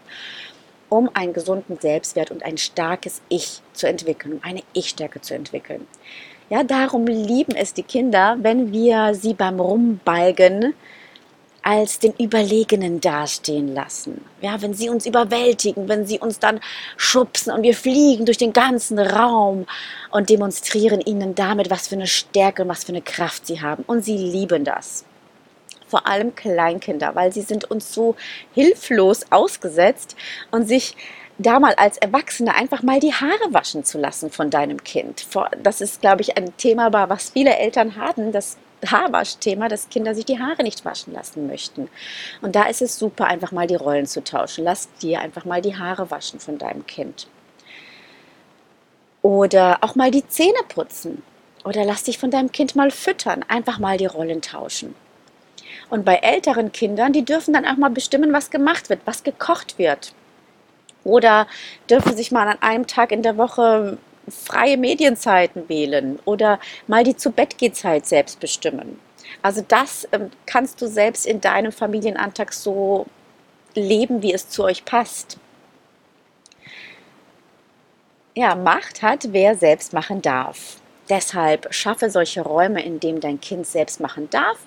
um 0.88 1.10
einen 1.12 1.34
gesunden 1.34 1.78
Selbstwert 1.78 2.30
und 2.30 2.42
ein 2.42 2.56
starkes 2.56 3.20
Ich 3.28 3.60
zu 3.74 3.86
entwickeln, 3.86 4.34
um 4.34 4.40
eine 4.42 4.62
Ich-Stärke 4.72 5.20
zu 5.20 5.34
entwickeln. 5.34 5.86
Ja, 6.50 6.62
darum 6.62 7.06
lieben 7.06 7.54
es 7.54 7.74
die 7.74 7.82
Kinder, 7.82 8.38
wenn 8.40 8.72
wir 8.72 9.14
sie 9.14 9.34
beim 9.34 9.60
Rumbalgen 9.60 10.74
als 11.62 11.98
den 11.98 12.14
Überlegenen 12.18 13.02
dastehen 13.02 13.74
lassen. 13.74 14.24
Ja, 14.40 14.62
wenn 14.62 14.72
sie 14.72 14.88
uns 14.88 15.04
überwältigen, 15.04 15.86
wenn 15.86 16.06
sie 16.06 16.18
uns 16.18 16.38
dann 16.38 16.60
schubsen 16.96 17.52
und 17.52 17.62
wir 17.62 17.74
fliegen 17.74 18.24
durch 18.24 18.38
den 18.38 18.54
ganzen 18.54 18.98
Raum 18.98 19.66
und 20.10 20.30
demonstrieren 20.30 21.02
ihnen 21.02 21.34
damit, 21.34 21.68
was 21.68 21.88
für 21.88 21.96
eine 21.96 22.06
Stärke 22.06 22.62
und 22.62 22.68
was 22.68 22.84
für 22.84 22.92
eine 22.92 23.02
Kraft 23.02 23.46
sie 23.46 23.60
haben. 23.60 23.84
Und 23.86 24.02
sie 24.02 24.16
lieben 24.16 24.64
das. 24.64 25.04
Vor 25.86 26.06
allem 26.06 26.34
Kleinkinder, 26.34 27.14
weil 27.14 27.30
sie 27.32 27.42
sind 27.42 27.70
uns 27.70 27.92
so 27.92 28.16
hilflos 28.54 29.26
ausgesetzt 29.30 30.16
und 30.50 30.66
sich 30.66 30.96
da 31.38 31.60
mal 31.60 31.74
als 31.74 31.96
Erwachsene 31.98 32.54
einfach 32.54 32.82
mal 32.82 33.00
die 33.00 33.14
Haare 33.14 33.52
waschen 33.52 33.84
zu 33.84 33.98
lassen 33.98 34.30
von 34.30 34.50
deinem 34.50 34.82
Kind. 34.82 35.26
Das 35.62 35.80
ist, 35.80 36.00
glaube 36.00 36.22
ich, 36.22 36.36
ein 36.36 36.56
Thema, 36.56 36.92
was 37.08 37.30
viele 37.30 37.56
Eltern 37.56 37.96
haben, 37.96 38.32
das 38.32 38.56
Haarwaschthema, 38.84 39.68
dass 39.68 39.88
Kinder 39.88 40.14
sich 40.14 40.24
die 40.24 40.38
Haare 40.38 40.62
nicht 40.62 40.84
waschen 40.84 41.12
lassen 41.12 41.46
möchten. 41.46 41.88
Und 42.42 42.54
da 42.54 42.64
ist 42.64 42.82
es 42.82 42.98
super, 42.98 43.26
einfach 43.26 43.52
mal 43.52 43.66
die 43.66 43.74
Rollen 43.74 44.06
zu 44.06 44.22
tauschen. 44.22 44.64
Lass 44.64 44.92
dir 45.00 45.20
einfach 45.20 45.44
mal 45.44 45.62
die 45.62 45.76
Haare 45.76 46.10
waschen 46.10 46.40
von 46.40 46.58
deinem 46.58 46.86
Kind. 46.86 47.28
Oder 49.22 49.78
auch 49.82 49.94
mal 49.94 50.10
die 50.10 50.26
Zähne 50.28 50.60
putzen. 50.68 51.22
Oder 51.64 51.84
lass 51.84 52.04
dich 52.04 52.18
von 52.18 52.30
deinem 52.30 52.52
Kind 52.52 52.76
mal 52.76 52.90
füttern. 52.90 53.44
Einfach 53.48 53.78
mal 53.78 53.98
die 53.98 54.06
Rollen 54.06 54.42
tauschen. 54.42 54.94
Und 55.90 56.04
bei 56.04 56.16
älteren 56.16 56.70
Kindern, 56.72 57.12
die 57.12 57.24
dürfen 57.24 57.54
dann 57.54 57.66
auch 57.66 57.76
mal 57.76 57.90
bestimmen, 57.90 58.32
was 58.32 58.50
gemacht 58.50 58.90
wird, 58.90 59.00
was 59.06 59.24
gekocht 59.24 59.78
wird. 59.78 60.12
Oder 61.04 61.46
dürfen 61.88 62.16
sich 62.16 62.32
mal 62.32 62.48
an 62.48 62.60
einem 62.60 62.86
Tag 62.86 63.12
in 63.12 63.22
der 63.22 63.36
Woche 63.36 63.98
freie 64.30 64.76
Medienzeiten 64.76 65.68
wählen 65.68 66.18
oder 66.24 66.58
mal 66.86 67.04
die 67.04 67.16
zu 67.16 67.30
Bett 67.30 67.56
Zeit 67.74 68.06
selbst 68.06 68.40
bestimmen. 68.40 69.00
Also 69.42 69.64
das 69.66 70.08
ähm, 70.12 70.30
kannst 70.46 70.80
du 70.80 70.86
selbst 70.86 71.26
in 71.26 71.40
deinem 71.40 71.72
Familienantrag 71.72 72.52
so 72.52 73.06
leben, 73.74 74.22
wie 74.22 74.32
es 74.32 74.48
zu 74.48 74.64
euch 74.64 74.84
passt. 74.84 75.38
Ja, 78.34 78.54
Macht 78.54 79.02
hat, 79.02 79.32
wer 79.32 79.56
selbst 79.56 79.92
machen 79.92 80.22
darf. 80.22 80.76
Deshalb 81.08 81.72
schaffe 81.72 82.10
solche 82.10 82.42
Räume, 82.42 82.82
in 82.82 83.00
denen 83.00 83.20
dein 83.20 83.40
Kind 83.40 83.66
selbst 83.66 83.98
machen 83.98 84.28
darf 84.30 84.58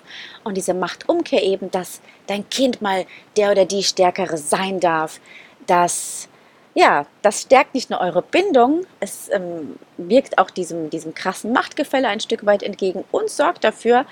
und 0.42 0.56
diese 0.56 0.74
Machtumkehr 0.74 1.42
eben, 1.42 1.70
dass 1.70 2.00
dein 2.26 2.48
Kind 2.50 2.82
mal 2.82 3.06
der 3.36 3.52
oder 3.52 3.64
die 3.64 3.84
Stärkere 3.84 4.36
sein 4.36 4.80
darf, 4.80 5.20
dass 5.66 6.28
ja, 6.74 7.06
das 7.20 7.42
stärkt 7.42 7.74
nicht 7.74 7.90
nur 7.90 8.00
eure 8.00 8.22
Bindung, 8.22 8.86
es 9.00 9.28
ähm, 9.30 9.76
wirkt 9.98 10.38
auch 10.38 10.50
diesem, 10.50 10.88
diesem 10.88 11.14
krassen 11.14 11.52
Machtgefälle 11.52 12.08
ein 12.08 12.20
Stück 12.20 12.46
weit 12.46 12.62
entgegen 12.62 13.04
und 13.10 13.28
sorgt 13.28 13.64
dafür, 13.64 14.06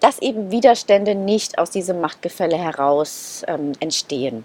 dass 0.00 0.20
eben 0.20 0.50
Widerstände 0.50 1.14
nicht 1.14 1.58
aus 1.58 1.70
diesem 1.70 2.00
Machtgefälle 2.00 2.56
heraus 2.56 3.44
ähm, 3.46 3.72
entstehen. 3.80 4.44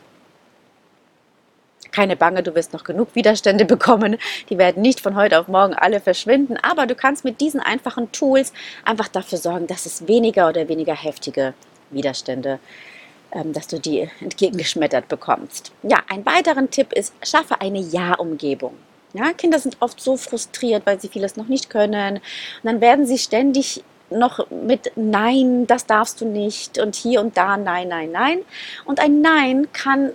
Keine 1.92 2.16
Bange, 2.16 2.42
du 2.44 2.56
wirst 2.56 2.72
noch 2.72 2.84
genug 2.84 3.16
Widerstände 3.16 3.66
bekommen. 3.66 4.18
Die 4.50 4.58
werden 4.60 4.82
nicht 4.82 5.02
von 5.02 5.16
heute 5.16 5.40
auf 5.40 5.48
morgen 5.48 5.74
alle 5.74 6.00
verschwinden, 6.00 6.56
aber 6.58 6.86
du 6.86 6.94
kannst 6.94 7.26
mit 7.26 7.42
diesen 7.42 7.60
einfachen 7.60 8.12
Tools 8.12 8.54
einfach 8.86 9.08
dafür 9.08 9.40
sorgen, 9.40 9.66
dass 9.66 9.88
es 9.88 10.08
weniger 10.08 10.48
oder 10.48 10.70
weniger 10.70 10.96
heftige 10.96 11.56
Widerstände 11.90 12.60
gibt 12.60 13.01
dass 13.46 13.68
du 13.68 13.80
die 13.80 14.10
entgegengeschmettert 14.20 15.08
bekommst. 15.08 15.72
Ja, 15.84 16.00
ein 16.10 16.26
weiterer 16.26 16.70
Tipp 16.70 16.94
ist, 16.94 17.14
schaffe 17.24 17.62
eine 17.62 17.80
Ja-Umgebung. 17.80 18.74
Ja, 19.14 19.34
Kinder 19.34 19.60
sind 19.60 19.78
oft 19.80 20.00
so 20.00 20.16
frustriert, 20.18 20.86
weil 20.86 21.00
sie 21.00 21.10
vieles 21.10 21.36
noch 21.36 21.48
nicht 21.48 21.70
können. 21.70 22.18
Und 22.18 22.22
dann 22.64 22.82
werden 22.82 23.06
sie 23.06 23.18
ständig 23.18 23.84
noch 24.10 24.50
mit 24.50 24.92
Nein, 24.96 25.68
das 25.68 25.86
darfst 25.86 26.22
du 26.22 26.26
nicht 26.26 26.78
und 26.78 26.96
hier 26.96 27.22
und 27.22 27.38
da 27.38 27.58
Nein, 27.58 27.88
Nein, 27.88 28.12
Nein. 28.12 28.40
Und 28.86 29.00
ein 29.00 29.22
Nein 29.22 29.68
kann 29.74 30.12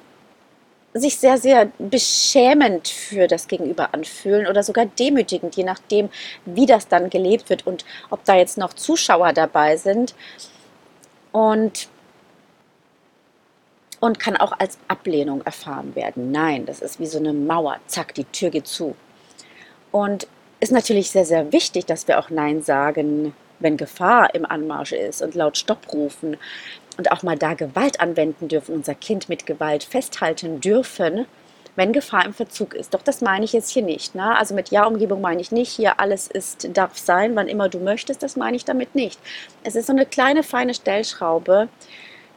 sich 0.94 1.18
sehr, 1.18 1.36
sehr 1.36 1.70
beschämend 1.78 2.88
für 2.88 3.26
das 3.26 3.48
Gegenüber 3.48 3.92
anfühlen 3.92 4.46
oder 4.46 4.62
sogar 4.62 4.86
demütigend, 4.86 5.56
je 5.56 5.64
nachdem, 5.64 6.08
wie 6.46 6.64
das 6.66 6.88
dann 6.88 7.10
gelebt 7.10 7.50
wird 7.50 7.66
und 7.66 7.84
ob 8.10 8.24
da 8.24 8.34
jetzt 8.34 8.56
noch 8.56 8.72
Zuschauer 8.72 9.32
dabei 9.34 9.76
sind. 9.76 10.14
Und 11.32 11.88
und 14.00 14.18
kann 14.18 14.36
auch 14.36 14.52
als 14.58 14.78
Ablehnung 14.88 15.42
erfahren 15.42 15.94
werden. 15.94 16.30
Nein, 16.30 16.66
das 16.66 16.80
ist 16.80 17.00
wie 17.00 17.06
so 17.06 17.18
eine 17.18 17.32
Mauer. 17.32 17.76
Zack, 17.86 18.14
die 18.14 18.24
Tür 18.24 18.50
geht 18.50 18.66
zu. 18.66 18.94
Und 19.90 20.26
ist 20.60 20.72
natürlich 20.72 21.10
sehr, 21.10 21.24
sehr 21.24 21.52
wichtig, 21.52 21.86
dass 21.86 22.08
wir 22.08 22.18
auch 22.18 22.30
Nein 22.30 22.62
sagen, 22.62 23.34
wenn 23.58 23.76
Gefahr 23.76 24.34
im 24.34 24.44
Anmarsch 24.44 24.92
ist 24.92 25.22
und 25.22 25.34
laut 25.34 25.56
Stopp 25.56 25.92
rufen 25.92 26.36
und 26.98 27.12
auch 27.12 27.22
mal 27.22 27.36
da 27.36 27.54
Gewalt 27.54 28.00
anwenden 28.00 28.48
dürfen, 28.48 28.74
unser 28.74 28.94
Kind 28.94 29.28
mit 29.28 29.46
Gewalt 29.46 29.84
festhalten 29.84 30.60
dürfen, 30.60 31.26
wenn 31.74 31.92
Gefahr 31.92 32.24
im 32.24 32.32
Verzug 32.32 32.74
ist. 32.74 32.94
Doch 32.94 33.02
das 33.02 33.20
meine 33.20 33.44
ich 33.44 33.52
jetzt 33.52 33.70
hier 33.70 33.82
nicht. 33.82 34.14
Ne? 34.14 34.36
Also 34.36 34.54
mit 34.54 34.70
Ja-Umgebung 34.70 35.20
meine 35.20 35.40
ich 35.40 35.52
nicht, 35.52 35.70
hier 35.70 36.00
alles 36.00 36.26
ist, 36.26 36.68
darf 36.76 36.96
sein, 36.98 37.36
wann 37.36 37.48
immer 37.48 37.68
du 37.68 37.78
möchtest, 37.78 38.22
das 38.22 38.36
meine 38.36 38.56
ich 38.56 38.64
damit 38.64 38.94
nicht. 38.94 39.20
Es 39.62 39.76
ist 39.76 39.86
so 39.86 39.92
eine 39.92 40.06
kleine, 40.06 40.42
feine 40.42 40.72
Stellschraube, 40.72 41.68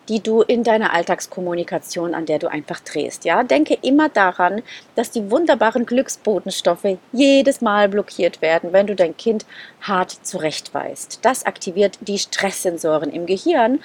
die 0.09 0.21
du 0.21 0.41
in 0.41 0.63
deiner 0.63 0.91
Alltagskommunikation, 0.93 2.15
an 2.15 2.25
der 2.25 2.39
du 2.39 2.47
einfach 2.47 2.79
drehst. 2.79 3.25
Ja, 3.25 3.43
denke 3.43 3.77
immer 3.81 4.09
daran, 4.09 4.63
dass 4.95 5.11
die 5.11 5.29
wunderbaren 5.31 5.85
Glücksbotenstoffe 5.85 6.97
jedes 7.13 7.61
Mal 7.61 7.87
blockiert 7.87 8.41
werden, 8.41 8.73
wenn 8.73 8.87
du 8.87 8.95
dein 8.95 9.15
Kind 9.15 9.45
hart 9.81 10.11
zurechtweist. 10.23 11.19
Das 11.21 11.45
aktiviert 11.45 11.97
die 12.01 12.19
Stresssensoren 12.19 13.11
im 13.11 13.25
Gehirn 13.27 13.79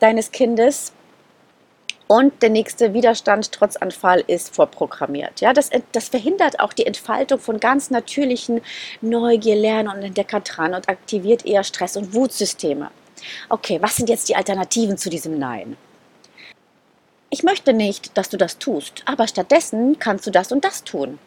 deines 0.00 0.32
Kindes 0.32 0.92
Und 2.06 2.42
der 2.42 2.50
nächste 2.50 2.92
Widerstand 2.92 3.50
trotz 3.52 3.76
Anfall 3.76 4.22
ist 4.26 4.54
vorprogrammiert. 4.54 5.40
Ja, 5.40 5.52
das, 5.54 5.70
das 5.92 6.08
verhindert 6.08 6.60
auch 6.60 6.74
die 6.74 6.86
Entfaltung 6.86 7.38
von 7.38 7.58
ganz 7.60 7.90
natürlichen 7.90 8.60
Neugier, 9.00 9.56
Lernen 9.56 9.88
und 9.88 10.02
Entdeckertran 10.02 10.74
und 10.74 10.88
aktiviert 10.88 11.46
eher 11.46 11.64
Stress- 11.64 11.96
und 11.96 12.12
Wutsysteme. 12.12 12.90
Okay, 13.48 13.80
was 13.80 13.96
sind 13.96 14.08
jetzt 14.08 14.28
die 14.28 14.36
Alternativen 14.36 14.98
zu 14.98 15.10
diesem 15.10 15.38
Nein? 15.38 15.76
Ich 17.30 17.42
möchte 17.42 17.72
nicht, 17.72 18.16
dass 18.16 18.28
du 18.28 18.36
das 18.36 18.58
tust, 18.58 19.02
aber 19.06 19.26
stattdessen 19.26 19.98
kannst 19.98 20.26
du 20.26 20.30
das 20.30 20.52
und 20.52 20.64
das 20.64 20.84
tun. 20.84 21.18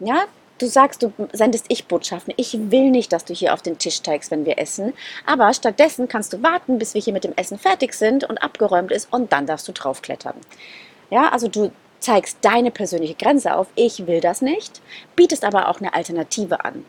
Ja, 0.00 0.24
du 0.58 0.66
sagst, 0.66 1.02
du 1.02 1.12
sendest 1.32 1.66
Ich-Botschaften. 1.68 2.34
Ich 2.36 2.52
will 2.70 2.90
nicht, 2.90 3.12
dass 3.12 3.24
du 3.24 3.32
hier 3.34 3.54
auf 3.54 3.62
den 3.62 3.78
Tisch 3.78 3.96
steigst, 3.96 4.30
wenn 4.30 4.44
wir 4.44 4.58
essen. 4.58 4.92
Aber 5.26 5.52
stattdessen 5.54 6.08
kannst 6.08 6.32
du 6.32 6.42
warten, 6.42 6.78
bis 6.78 6.94
wir 6.94 7.00
hier 7.00 7.12
mit 7.12 7.24
dem 7.24 7.34
Essen 7.36 7.58
fertig 7.58 7.94
sind 7.94 8.24
und 8.24 8.38
abgeräumt 8.38 8.90
ist 8.90 9.12
und 9.12 9.32
dann 9.32 9.46
darfst 9.46 9.68
du 9.68 9.72
draufklettern. 9.72 10.34
Ja, 11.10 11.28
also 11.28 11.46
du 11.46 11.70
zeigst 12.00 12.38
deine 12.42 12.70
persönliche 12.70 13.14
Grenze 13.14 13.54
auf. 13.54 13.68
Ich 13.76 14.06
will 14.06 14.20
das 14.20 14.42
nicht, 14.42 14.80
bietest 15.14 15.44
aber 15.44 15.68
auch 15.68 15.80
eine 15.80 15.94
Alternative 15.94 16.64
an. 16.64 16.84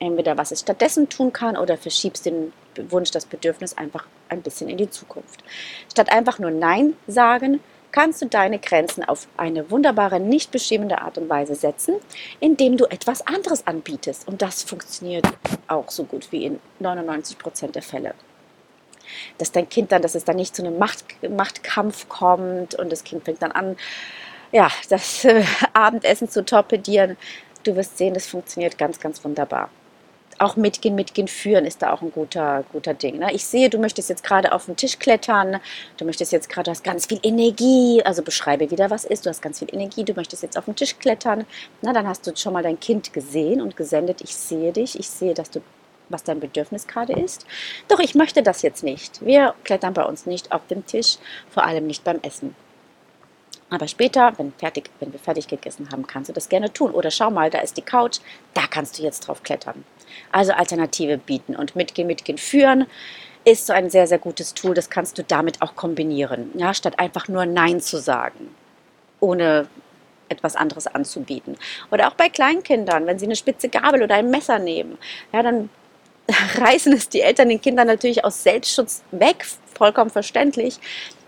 Entweder 0.00 0.38
was 0.38 0.50
es 0.50 0.60
stattdessen 0.60 1.10
tun 1.10 1.30
kann 1.32 1.58
oder 1.58 1.76
verschiebst 1.76 2.24
den 2.24 2.52
Wunsch, 2.88 3.10
das 3.10 3.26
Bedürfnis 3.26 3.76
einfach 3.76 4.06
ein 4.30 4.40
bisschen 4.40 4.70
in 4.70 4.78
die 4.78 4.88
Zukunft. 4.88 5.44
Statt 5.90 6.10
einfach 6.10 6.38
nur 6.38 6.50
Nein 6.50 6.94
sagen, 7.06 7.60
kannst 7.92 8.22
du 8.22 8.26
deine 8.26 8.58
Grenzen 8.58 9.04
auf 9.04 9.28
eine 9.36 9.70
wunderbare, 9.70 10.18
nicht 10.18 10.52
beschämende 10.52 11.02
Art 11.02 11.18
und 11.18 11.28
Weise 11.28 11.54
setzen, 11.54 11.96
indem 12.38 12.78
du 12.78 12.86
etwas 12.86 13.26
anderes 13.26 13.66
anbietest. 13.66 14.26
Und 14.26 14.40
das 14.40 14.62
funktioniert 14.62 15.26
auch 15.68 15.90
so 15.90 16.04
gut 16.04 16.32
wie 16.32 16.46
in 16.46 16.60
99 16.78 17.36
Prozent 17.36 17.74
der 17.74 17.82
Fälle. 17.82 18.14
Dass 19.36 19.52
dein 19.52 19.68
Kind 19.68 19.92
dann, 19.92 20.00
dass 20.00 20.14
es 20.14 20.24
dann 20.24 20.36
nicht 20.36 20.56
zu 20.56 20.62
einem 20.62 20.78
Macht, 20.78 21.04
Machtkampf 21.28 22.08
kommt 22.08 22.74
und 22.74 22.90
das 22.90 23.04
Kind 23.04 23.24
fängt 23.24 23.42
dann 23.42 23.52
an, 23.52 23.76
ja, 24.50 24.70
das 24.88 25.26
äh, 25.26 25.44
Abendessen 25.74 26.30
zu 26.30 26.42
torpedieren. 26.44 27.18
Du 27.64 27.76
wirst 27.76 27.98
sehen, 27.98 28.14
das 28.14 28.26
funktioniert 28.26 28.78
ganz, 28.78 28.98
ganz 28.98 29.22
wunderbar 29.24 29.68
auch 30.40 30.56
mitgehen, 30.56 30.94
mitgehen, 30.94 31.28
führen 31.28 31.66
ist 31.66 31.82
da 31.82 31.92
auch 31.92 32.00
ein 32.00 32.12
guter, 32.12 32.64
guter 32.72 32.94
Ding. 32.94 33.18
Ne? 33.18 33.32
Ich 33.32 33.44
sehe, 33.44 33.68
du 33.68 33.78
möchtest 33.78 34.08
jetzt 34.08 34.24
gerade 34.24 34.52
auf 34.52 34.66
den 34.66 34.76
Tisch 34.76 34.98
klettern, 34.98 35.60
du 35.98 36.04
möchtest 36.04 36.32
jetzt 36.32 36.48
gerade, 36.48 36.64
du 36.64 36.70
hast 36.70 36.82
ganz 36.82 37.06
viel 37.06 37.20
Energie, 37.22 38.02
also 38.04 38.22
beschreibe 38.22 38.70
wieder, 38.70 38.90
was 38.90 39.04
ist, 39.04 39.26
du 39.26 39.30
hast 39.30 39.42
ganz 39.42 39.58
viel 39.58 39.68
Energie, 39.72 40.04
du 40.04 40.14
möchtest 40.14 40.42
jetzt 40.42 40.56
auf 40.56 40.64
den 40.64 40.76
Tisch 40.76 40.98
klettern, 40.98 41.44
na, 41.82 41.92
dann 41.92 42.08
hast 42.08 42.26
du 42.26 42.34
schon 42.34 42.54
mal 42.54 42.62
dein 42.62 42.80
Kind 42.80 43.12
gesehen 43.12 43.60
und 43.60 43.76
gesendet, 43.76 44.22
ich 44.22 44.34
sehe 44.34 44.72
dich, 44.72 44.98
ich 44.98 45.08
sehe, 45.08 45.34
dass 45.34 45.50
du 45.50 45.60
was 46.08 46.24
dein 46.24 46.40
Bedürfnis 46.40 46.88
gerade 46.88 47.12
ist. 47.12 47.46
Doch 47.86 48.00
ich 48.00 48.16
möchte 48.16 48.42
das 48.42 48.62
jetzt 48.62 48.82
nicht. 48.82 49.24
Wir 49.24 49.54
klettern 49.62 49.94
bei 49.94 50.02
uns 50.02 50.26
nicht 50.26 50.50
auf 50.50 50.66
dem 50.66 50.84
Tisch, 50.84 51.18
vor 51.48 51.64
allem 51.64 51.86
nicht 51.86 52.02
beim 52.02 52.18
Essen. 52.22 52.56
Aber 53.70 53.86
später, 53.86 54.32
wenn, 54.36 54.52
fertig, 54.52 54.90
wenn 54.98 55.12
wir 55.12 55.20
fertig 55.20 55.46
gegessen 55.46 55.88
haben, 55.90 56.06
kannst 56.06 56.28
du 56.28 56.32
das 56.32 56.48
gerne 56.48 56.72
tun. 56.72 56.90
Oder 56.90 57.10
schau 57.10 57.30
mal, 57.30 57.50
da 57.50 57.60
ist 57.60 57.76
die 57.76 57.82
Couch, 57.82 58.18
da 58.52 58.62
kannst 58.68 58.98
du 58.98 59.02
jetzt 59.02 59.20
drauf 59.20 59.42
klettern. 59.42 59.84
Also 60.32 60.52
Alternative 60.52 61.18
bieten 61.18 61.54
und 61.54 61.76
mitgehen, 61.76 62.08
mitgehen, 62.08 62.36
führen 62.36 62.86
ist 63.44 63.66
so 63.66 63.72
ein 63.72 63.88
sehr, 63.88 64.06
sehr 64.06 64.18
gutes 64.18 64.54
Tool. 64.54 64.74
Das 64.74 64.90
kannst 64.90 65.18
du 65.18 65.24
damit 65.24 65.62
auch 65.62 65.76
kombinieren, 65.76 66.50
ja, 66.54 66.74
statt 66.74 66.98
einfach 66.98 67.28
nur 67.28 67.46
Nein 67.46 67.80
zu 67.80 67.98
sagen, 67.98 68.54
ohne 69.20 69.68
etwas 70.28 70.56
anderes 70.56 70.86
anzubieten. 70.86 71.56
Oder 71.90 72.08
auch 72.08 72.14
bei 72.14 72.28
Kleinkindern, 72.28 73.06
wenn 73.06 73.18
sie 73.18 73.26
eine 73.26 73.36
spitze 73.36 73.68
Gabel 73.68 74.02
oder 74.02 74.16
ein 74.16 74.30
Messer 74.30 74.58
nehmen, 74.58 74.98
ja, 75.32 75.42
dann 75.42 75.70
reißen 76.58 76.92
es 76.92 77.08
die 77.08 77.20
Eltern 77.20 77.48
den 77.48 77.60
Kindern 77.60 77.86
natürlich 77.86 78.24
aus 78.24 78.42
Selbstschutz 78.42 79.02
weg, 79.10 79.46
vollkommen 79.74 80.10
verständlich, 80.10 80.78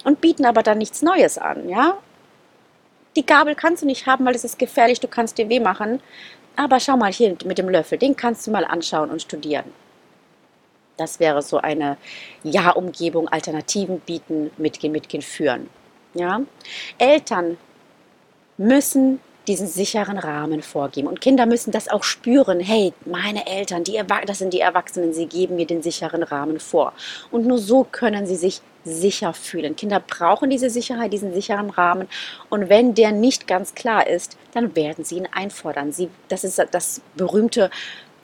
und 0.04 0.20
bieten 0.20 0.44
aber 0.44 0.62
dann 0.62 0.78
nichts 0.78 1.02
Neues 1.02 1.38
an, 1.38 1.68
ja. 1.68 1.98
Die 3.16 3.26
Gabel 3.26 3.54
kannst 3.54 3.82
du 3.82 3.86
nicht 3.86 4.06
haben, 4.06 4.24
weil 4.24 4.34
es 4.34 4.44
ist 4.44 4.58
gefährlich, 4.58 5.00
du 5.00 5.08
kannst 5.08 5.38
dir 5.38 5.48
weh 5.48 5.60
machen. 5.60 6.00
Aber 6.56 6.80
schau 6.80 6.96
mal 6.96 7.12
hier 7.12 7.36
mit 7.44 7.58
dem 7.58 7.68
Löffel, 7.68 7.98
den 7.98 8.16
kannst 8.16 8.46
du 8.46 8.50
mal 8.50 8.64
anschauen 8.64 9.10
und 9.10 9.22
studieren. 9.22 9.64
Das 10.96 11.18
wäre 11.18 11.42
so 11.42 11.58
eine 11.58 11.96
Ja-Umgebung, 12.42 13.28
Alternativen 13.28 14.00
bieten, 14.00 14.50
mitgehen, 14.58 14.92
mitgehen, 14.92 15.22
führen. 15.22 15.70
Ja? 16.14 16.42
Eltern 16.98 17.56
müssen 18.58 19.20
diesen 19.48 19.66
sicheren 19.66 20.18
Rahmen 20.18 20.62
vorgeben. 20.62 21.08
Und 21.08 21.20
Kinder 21.20 21.46
müssen 21.46 21.72
das 21.72 21.88
auch 21.88 22.04
spüren. 22.04 22.60
Hey, 22.60 22.92
meine 23.04 23.46
Eltern, 23.46 23.82
die 23.82 24.00
das 24.26 24.38
sind 24.38 24.52
die 24.52 24.60
Erwachsenen, 24.60 25.12
sie 25.12 25.26
geben 25.26 25.56
mir 25.56 25.66
den 25.66 25.82
sicheren 25.82 26.22
Rahmen 26.22 26.60
vor. 26.60 26.92
Und 27.30 27.46
nur 27.46 27.58
so 27.58 27.84
können 27.84 28.26
sie 28.26 28.36
sich 28.36 28.60
sicher 28.84 29.34
fühlen. 29.34 29.76
Kinder 29.76 30.00
brauchen 30.00 30.50
diese 30.50 30.70
Sicherheit, 30.70 31.12
diesen 31.12 31.32
sicheren 31.34 31.70
Rahmen. 31.70 32.08
Und 32.50 32.68
wenn 32.68 32.94
der 32.94 33.12
nicht 33.12 33.46
ganz 33.46 33.74
klar 33.74 34.06
ist, 34.06 34.36
dann 34.54 34.74
werden 34.76 35.04
sie 35.04 35.16
ihn 35.16 35.28
einfordern. 35.32 35.92
Sie, 35.92 36.08
das 36.28 36.44
ist 36.44 36.64
das 36.70 37.00
berühmte 37.14 37.70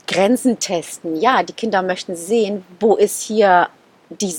Grenzen 0.06 0.58
testen. 0.58 1.16
Ja, 1.16 1.42
die 1.42 1.52
Kinder 1.52 1.82
möchten 1.82 2.16
sehen, 2.16 2.64
wo 2.80 2.96
ist 2.96 3.22
hier 3.22 3.68
die, 4.10 4.34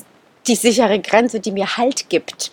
die 0.47 0.55
sichere 0.55 0.99
Grenze, 0.99 1.39
die 1.39 1.51
mir 1.51 1.77
Halt 1.77 2.09
gibt. 2.09 2.51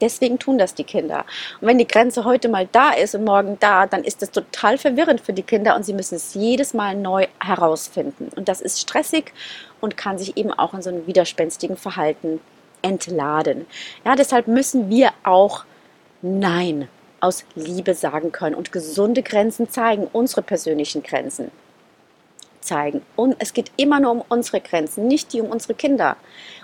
Deswegen 0.00 0.38
tun 0.38 0.58
das 0.58 0.74
die 0.74 0.84
Kinder. 0.84 1.24
Und 1.60 1.68
wenn 1.68 1.78
die 1.78 1.86
Grenze 1.86 2.24
heute 2.24 2.48
mal 2.48 2.68
da 2.72 2.90
ist 2.90 3.14
und 3.14 3.24
morgen 3.24 3.58
da, 3.60 3.86
dann 3.86 4.02
ist 4.02 4.22
das 4.22 4.30
total 4.30 4.76
verwirrend 4.76 5.20
für 5.20 5.32
die 5.32 5.42
Kinder 5.42 5.76
und 5.76 5.84
sie 5.84 5.94
müssen 5.94 6.16
es 6.16 6.34
jedes 6.34 6.74
Mal 6.74 6.96
neu 6.96 7.26
herausfinden. 7.40 8.30
Und 8.34 8.48
das 8.48 8.60
ist 8.60 8.80
stressig 8.80 9.32
und 9.80 9.96
kann 9.96 10.18
sich 10.18 10.36
eben 10.36 10.52
auch 10.52 10.74
in 10.74 10.82
so 10.82 10.90
einem 10.90 11.06
widerspenstigen 11.06 11.76
Verhalten 11.76 12.40
entladen. 12.84 13.66
Ja, 14.04 14.14
deshalb 14.14 14.46
müssen 14.46 14.90
wir 14.90 15.12
auch 15.24 15.64
Nein 16.22 16.88
aus 17.20 17.44
Liebe 17.54 17.94
sagen 17.94 18.30
können 18.30 18.54
und 18.54 18.70
gesunde 18.70 19.22
Grenzen 19.22 19.70
zeigen, 19.70 20.08
unsere 20.12 20.42
persönlichen 20.42 21.02
Grenzen 21.02 21.50
zeigen. 22.60 23.02
Und 23.16 23.36
es 23.38 23.52
geht 23.52 23.72
immer 23.76 24.00
nur 24.00 24.12
um 24.12 24.24
unsere 24.28 24.60
Grenzen, 24.60 25.08
nicht 25.08 25.32
die 25.32 25.40
um 25.40 25.48
unsere 25.48 25.74
Kinder. 25.74 26.16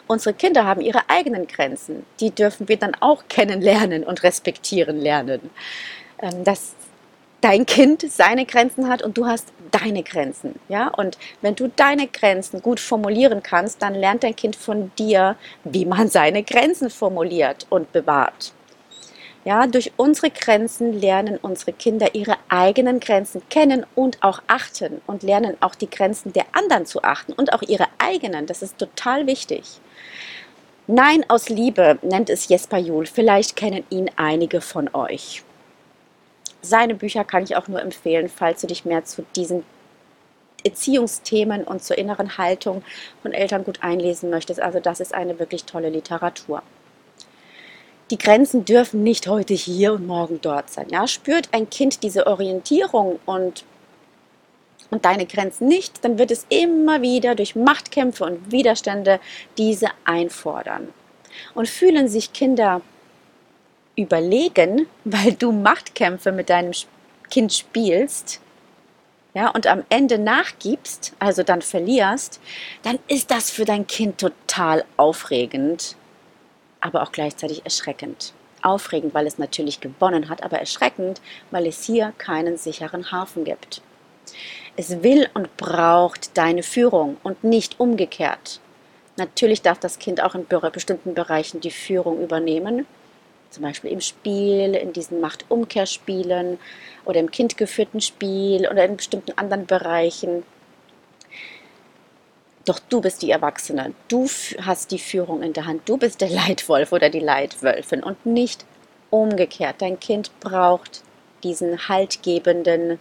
Unsere 0.07 0.35
Kinder 0.35 0.65
haben 0.65 0.81
ihre 0.81 1.09
eigenen 1.09 1.47
Grenzen. 1.47 2.05
Die 2.21 2.31
dürfen 2.31 2.69
wir 2.69 2.77
dann 2.77 2.95
auch 3.01 3.25
kennenlernen 3.29 4.05
und 4.05 4.23
respektieren 4.23 4.99
lernen. 4.99 5.51
Ähm, 6.21 6.45
dass 6.45 6.75
dein 7.41 7.67
Kind 7.67 8.05
seine 8.11 8.47
Grenzen 8.47 8.89
hat 8.89 9.03
und 9.03 9.17
du 9.17 9.27
hast 9.27 9.53
deine 9.71 10.03
Grenzen. 10.03 10.59
Ja? 10.69 10.89
Und 10.89 11.19
wenn 11.41 11.55
du 11.55 11.69
deine 11.69 12.07
Grenzen 12.07 12.63
gut 12.63 12.81
formulieren 12.81 13.43
kannst, 13.43 13.83
dann 13.83 13.95
lernt 13.95 14.23
dein 14.23 14.37
Kind 14.37 14.57
von 14.57 14.91
dir, 14.99 15.37
wie 15.65 15.85
man 15.85 16.09
seine 16.09 16.43
Grenzen 16.43 16.91
formuliert 16.91 17.67
und 17.71 17.93
bewahrt. 17.93 18.53
Ja, 19.43 19.67
durch 19.67 19.93
unsere 19.97 20.31
Grenzen 20.31 20.93
lernen 20.93 21.39
unsere 21.41 21.73
Kinder 21.73 22.15
ihre 22.15 22.37
eigenen 22.51 23.01
Grenzen 23.01 23.41
kennen 23.49 23.87
und 23.95 24.23
auch 24.23 24.43
achten 24.49 25.01
und 25.07 25.23
lernen 25.23 25.57
auch 25.61 25.75
die 25.75 25.89
Grenzen 25.89 26.35
der 26.35 26.45
anderen 26.53 26.85
zu 26.85 27.03
achten 27.03 27.33
und 27.33 27.55
auch 27.55 27.63
ihre 27.63 27.87
eigenen. 27.97 28.45
Das 28.45 28.61
ist 28.61 28.77
total 28.77 29.27
wichtig. 29.27 29.81
Nein 30.87 31.25
aus 31.29 31.49
Liebe 31.49 31.99
nennt 32.03 32.29
es 32.29 32.49
Jesper 32.49 32.77
Juhl. 32.77 33.07
Vielleicht 33.07 33.57
kennen 33.57 33.85
ihn 33.89 34.11
einige 34.17 34.61
von 34.61 34.93
euch. 34.93 35.43
Seine 36.63 36.95
Bücher 36.95 37.25
kann 37.25 37.43
ich 37.43 37.57
auch 37.57 37.69
nur 37.69 37.81
empfehlen, 37.81 38.29
falls 38.29 38.61
du 38.61 38.67
dich 38.67 38.85
mehr 38.85 39.05
zu 39.05 39.25
diesen 39.35 39.65
Erziehungsthemen 40.63 41.65
und 41.65 41.83
zur 41.83 41.97
inneren 41.97 42.37
Haltung 42.37 42.83
von 43.23 43.33
Eltern 43.33 43.65
gut 43.65 43.83
einlesen 43.83 44.29
möchtest. 44.29 44.61
Also 44.61 44.79
das 44.79 45.01
ist 45.01 45.15
eine 45.15 45.39
wirklich 45.39 45.65
tolle 45.65 45.89
Literatur 45.89 46.63
die 48.11 48.19
Grenzen 48.19 48.65
dürfen 48.65 49.03
nicht 49.03 49.29
heute 49.29 49.55
hier 49.55 49.93
und 49.93 50.07
morgen 50.07 50.41
dort 50.43 50.71
sein. 50.71 50.89
Ja? 50.91 51.07
Spürt 51.07 51.49
ein 51.53 51.71
Kind 51.71 52.03
diese 52.03 52.27
Orientierung 52.27 53.21
und, 53.25 53.65
und 54.91 55.05
deine 55.05 55.27
Grenzen 55.27 55.69
nicht, 55.69 56.05
dann 56.05 56.19
wird 56.19 56.31
es 56.31 56.47
immer 56.49 57.03
wieder 57.03 57.35
durch 57.35 57.55
Machtkämpfe 57.55 58.25
und 58.25 58.51
Widerstände 58.51 59.21
diese 59.57 59.89
einfordern. 60.05 60.89
Und 61.55 61.69
fühlen 61.69 62.09
sich 62.09 62.33
Kinder 62.33 62.81
überlegen, 63.97 64.87
weil 65.05 65.33
du 65.33 65.53
Machtkämpfe 65.53 66.33
mit 66.33 66.51
deinem 66.51 66.73
Kind 67.31 67.53
spielst, 67.53 68.41
ja, 69.33 69.49
und 69.51 69.69
am 69.69 69.85
Ende 69.91 70.19
nachgibst, 70.19 71.15
also 71.21 71.45
dann 71.45 71.63
verlierst, 71.63 72.41
dann 72.83 72.99
ist 73.07 73.31
das 73.31 73.49
für 73.49 73.65
dein 73.65 73.87
Kind 73.87 74.19
total 74.19 74.85
aufregend 74.97 75.95
aber 76.81 77.03
auch 77.03 77.13
gleichzeitig 77.13 77.65
erschreckend. 77.65 78.33
Aufregend, 78.63 79.15
weil 79.15 79.27
es 79.27 79.39
natürlich 79.39 79.81
gewonnen 79.81 80.29
hat, 80.29 80.43
aber 80.43 80.59
erschreckend, 80.59 81.21
weil 81.51 81.67
es 81.67 81.85
hier 81.85 82.13
keinen 82.19 82.57
sicheren 82.57 83.11
Hafen 83.11 83.45
gibt. 83.45 83.81
Es 84.77 85.03
will 85.03 85.29
und 85.35 85.57
braucht 85.57 86.37
deine 86.37 86.63
Führung 86.63 87.17
und 87.23 87.43
nicht 87.43 87.81
umgekehrt. 87.81 88.61
Natürlich 89.17 89.63
darf 89.63 89.79
das 89.79 89.99
Kind 89.99 90.23
auch 90.23 90.35
in 90.35 90.47
bestimmten 90.73 91.15
Bereichen 91.15 91.61
die 91.61 91.71
Führung 91.71 92.23
übernehmen, 92.23 92.87
zum 93.51 93.63
Beispiel 93.63 93.91
im 93.91 94.01
Spiel, 94.01 94.75
in 94.75 94.93
diesen 94.93 95.21
Machtumkehrspielen 95.21 96.59
oder 97.05 97.21
im 97.21 97.31
kindgeführten 97.31 98.01
Spiel 98.01 98.69
oder 98.69 98.85
in 98.85 98.97
bestimmten 98.97 99.33
anderen 99.37 99.67
Bereichen. 99.67 100.45
Doch 102.65 102.79
du 102.79 103.01
bist 103.01 103.23
die 103.23 103.31
Erwachsene. 103.31 103.95
Du 104.09 104.29
hast 104.61 104.91
die 104.91 104.99
Führung 104.99 105.43
in 105.43 105.53
der 105.53 105.67
Hand. 105.67 105.89
Du 105.89 105.97
bist 105.97 106.21
der 106.21 106.29
Leitwolf 106.31 106.93
oder 106.93 107.11
die 107.11 107.21
Leitwölfin 107.21 108.03
und 108.03 108.25
nicht 108.27 108.65
umgekehrt. 109.11 109.77
Dein 109.79 109.99
Kind 109.99 110.31
braucht 110.41 111.03
diesen 111.43 111.89
haltgebenden 111.89 113.01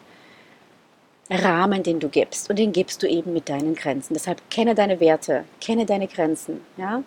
Rahmen, 1.30 1.84
den 1.84 2.00
du 2.00 2.10
gibst. 2.10 2.50
Und 2.50 2.58
den 2.58 2.72
gibst 2.72 3.04
du 3.04 3.08
eben 3.08 3.34
mit 3.34 3.50
deinen 3.50 3.76
Grenzen. 3.76 4.14
Deshalb 4.14 4.42
kenne 4.50 4.76
deine 4.76 5.00
Werte, 5.00 5.46
kenne 5.62 5.86
deine 5.86 6.08
Grenzen. 6.08 6.62
Ja? 6.78 7.04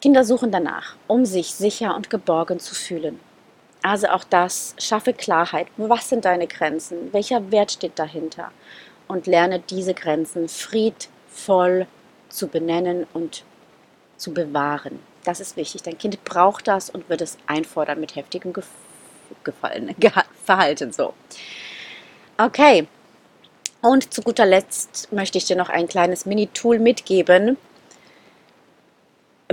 Kinder 0.00 0.24
suchen 0.24 0.52
danach, 0.52 0.96
um 1.06 1.24
sich 1.24 1.54
sicher 1.54 1.96
und 1.96 2.10
geborgen 2.10 2.60
zu 2.60 2.74
fühlen. 2.74 3.18
Also 3.82 4.08
auch 4.08 4.24
das, 4.24 4.74
schaffe 4.78 5.12
Klarheit. 5.12 5.68
Was 5.76 6.08
sind 6.08 6.24
deine 6.24 6.46
Grenzen? 6.46 7.12
Welcher 7.12 7.50
Wert 7.50 7.72
steht 7.72 7.98
dahinter? 7.98 8.50
Und 9.06 9.26
lerne 9.26 9.60
diese 9.60 9.94
Grenzen 9.94 10.48
friedvoll 10.48 11.86
zu 12.28 12.48
benennen 12.48 13.06
und 13.12 13.44
zu 14.16 14.34
bewahren. 14.34 14.98
Das 15.24 15.40
ist 15.40 15.56
wichtig. 15.56 15.82
Dein 15.82 15.98
Kind 15.98 16.22
braucht 16.24 16.68
das 16.68 16.90
und 16.90 17.08
wird 17.08 17.20
es 17.20 17.38
einfordern 17.46 18.00
mit 18.00 18.16
heftigem 18.16 18.52
Gef 18.52 18.66
Gefallen, 19.44 19.94
Verhalten. 20.44 20.92
So. 20.92 21.12
Okay. 22.38 22.86
Und 23.82 24.12
zu 24.12 24.22
guter 24.22 24.46
Letzt 24.46 25.12
möchte 25.12 25.38
ich 25.38 25.44
dir 25.44 25.56
noch 25.56 25.68
ein 25.68 25.86
kleines 25.86 26.24
Mini-Tool 26.24 26.78
mitgeben, 26.78 27.58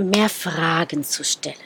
mehr 0.00 0.28
Fragen 0.28 1.04
zu 1.04 1.24
stellen. 1.24 1.56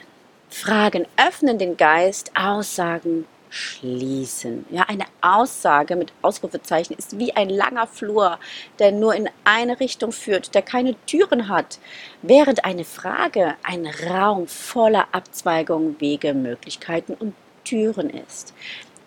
Fragen 0.49 1.05
öffnen 1.17 1.57
den 1.57 1.77
Geist, 1.77 2.31
Aussagen 2.35 3.25
schließen. 3.49 4.65
Ja, 4.69 4.83
eine 4.83 5.05
Aussage 5.19 5.97
mit 5.97 6.13
Ausrufezeichen 6.21 6.95
ist 6.97 7.19
wie 7.19 7.35
ein 7.35 7.49
langer 7.49 7.87
Flur, 7.87 8.39
der 8.79 8.93
nur 8.93 9.13
in 9.13 9.29
eine 9.43 9.79
Richtung 9.79 10.13
führt, 10.13 10.55
der 10.55 10.61
keine 10.61 10.95
Türen 11.05 11.49
hat, 11.49 11.79
während 12.21 12.63
eine 12.63 12.85
Frage 12.85 13.55
ein 13.63 13.85
Raum 13.85 14.47
voller 14.47 15.07
Abzweigungen, 15.11 15.99
Wege, 15.99 16.33
Möglichkeiten 16.33 17.13
und 17.13 17.33
Türen 17.65 18.09
ist. 18.09 18.53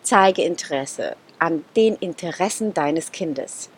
Zeige 0.03 0.43
Interesse 0.43 1.17
an 1.39 1.65
den 1.75 1.97
Interessen 1.97 2.75
deines 2.75 3.11
Kindes. 3.13 3.71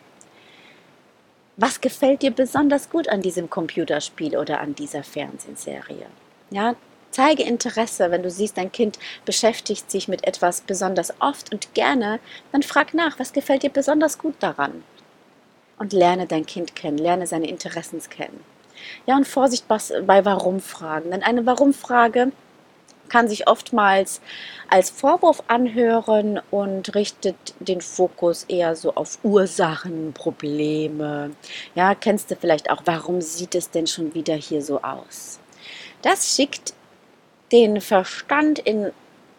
Was 1.59 1.81
gefällt 1.81 2.21
dir 2.21 2.29
besonders 2.29 2.87
gut 2.91 3.09
an 3.09 3.23
diesem 3.23 3.49
Computerspiel 3.49 4.37
oder 4.37 4.61
an 4.61 4.75
dieser 4.75 5.03
Fernsehserie? 5.03 6.05
Ja, 6.51 6.75
zeige 7.09 7.41
Interesse, 7.41 8.11
wenn 8.11 8.21
du 8.21 8.29
siehst, 8.29 8.59
dein 8.59 8.71
Kind 8.71 8.99
beschäftigt 9.25 9.89
sich 9.89 10.07
mit 10.07 10.27
etwas 10.27 10.61
besonders 10.61 11.19
oft 11.19 11.51
und 11.51 11.73
gerne, 11.73 12.19
dann 12.51 12.61
frag 12.61 12.93
nach, 12.93 13.17
was 13.17 13.33
gefällt 13.33 13.63
dir 13.63 13.71
besonders 13.71 14.19
gut 14.19 14.35
daran? 14.39 14.83
Und 15.79 15.93
lerne 15.93 16.27
dein 16.27 16.45
Kind 16.45 16.75
kennen, 16.75 16.99
lerne 16.99 17.25
seine 17.25 17.49
Interessen 17.49 17.99
kennen. 18.07 18.39
Ja, 19.07 19.17
und 19.17 19.27
Vorsicht 19.27 19.67
bei 19.67 20.25
Warum-Fragen. 20.25 21.09
Denn 21.09 21.23
eine 21.23 21.47
Warum-Frage 21.47 22.31
kann 23.09 23.27
sich 23.27 23.47
oftmals 23.47 24.21
als 24.69 24.89
Vorwurf 24.89 25.43
anhören 25.47 26.41
und 26.51 26.95
richtet 26.95 27.35
den 27.59 27.81
Fokus 27.81 28.43
eher 28.45 28.75
so 28.75 28.95
auf 28.95 29.19
Ursachen, 29.23 30.13
Probleme. 30.13 31.31
Ja, 31.75 31.95
kennst 31.95 32.31
du 32.31 32.35
vielleicht 32.35 32.69
auch, 32.69 32.81
warum 32.85 33.21
sieht 33.21 33.55
es 33.55 33.69
denn 33.69 33.87
schon 33.87 34.13
wieder 34.13 34.35
hier 34.35 34.61
so 34.61 34.81
aus? 34.81 35.39
Das 36.01 36.35
schickt 36.35 36.73
den 37.51 37.81
Verstand 37.81 38.59
in 38.59 38.91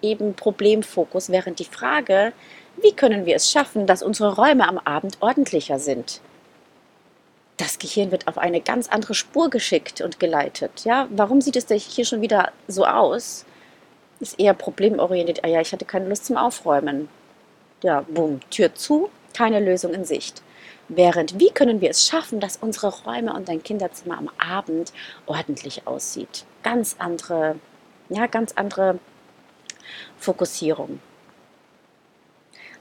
eben 0.02 0.34
Problemfokus, 0.34 1.28
während 1.28 1.58
die 1.58 1.64
Frage, 1.64 2.32
wie 2.80 2.92
können 2.92 3.26
wir 3.26 3.36
es 3.36 3.50
schaffen, 3.50 3.86
dass 3.86 4.02
unsere 4.02 4.36
Räume 4.36 4.68
am 4.68 4.78
Abend 4.78 5.18
ordentlicher 5.20 5.78
sind? 5.78 6.20
Das 7.56 7.80
Gehirn 7.80 8.12
wird 8.12 8.28
auf 8.28 8.38
eine 8.38 8.60
ganz 8.60 8.88
andere 8.88 9.14
Spur 9.14 9.50
geschickt 9.50 10.00
und 10.00 10.20
geleitet. 10.20 10.84
Ja, 10.84 11.08
warum 11.10 11.40
sieht 11.40 11.56
es 11.56 11.66
denn 11.66 11.78
hier 11.78 12.04
schon 12.04 12.22
wieder 12.22 12.52
so 12.68 12.86
aus? 12.86 13.44
Ist 14.20 14.38
eher 14.38 14.54
problemorientiert. 14.54 15.44
Ah 15.44 15.48
ja, 15.48 15.60
ich 15.60 15.72
hatte 15.72 15.84
keine 15.84 16.08
Lust 16.08 16.26
zum 16.26 16.36
Aufräumen. 16.36 17.08
Ja, 17.82 18.04
bumm, 18.08 18.40
Tür 18.50 18.74
zu, 18.74 19.10
keine 19.34 19.60
Lösung 19.60 19.94
in 19.94 20.04
Sicht. 20.04 20.42
Während, 20.88 21.38
wie 21.38 21.50
können 21.50 21.80
wir 21.80 21.90
es 21.90 22.06
schaffen, 22.06 22.40
dass 22.40 22.56
unsere 22.56 22.88
Räume 23.04 23.34
und 23.34 23.48
dein 23.48 23.62
Kinderzimmer 23.62 24.16
am 24.16 24.30
Abend 24.38 24.92
ordentlich 25.26 25.86
aussieht? 25.86 26.44
Ganz 26.62 26.96
andere, 26.98 27.56
ja, 28.08 28.26
ganz 28.26 28.52
andere 28.56 28.98
Fokussierung. 30.16 31.00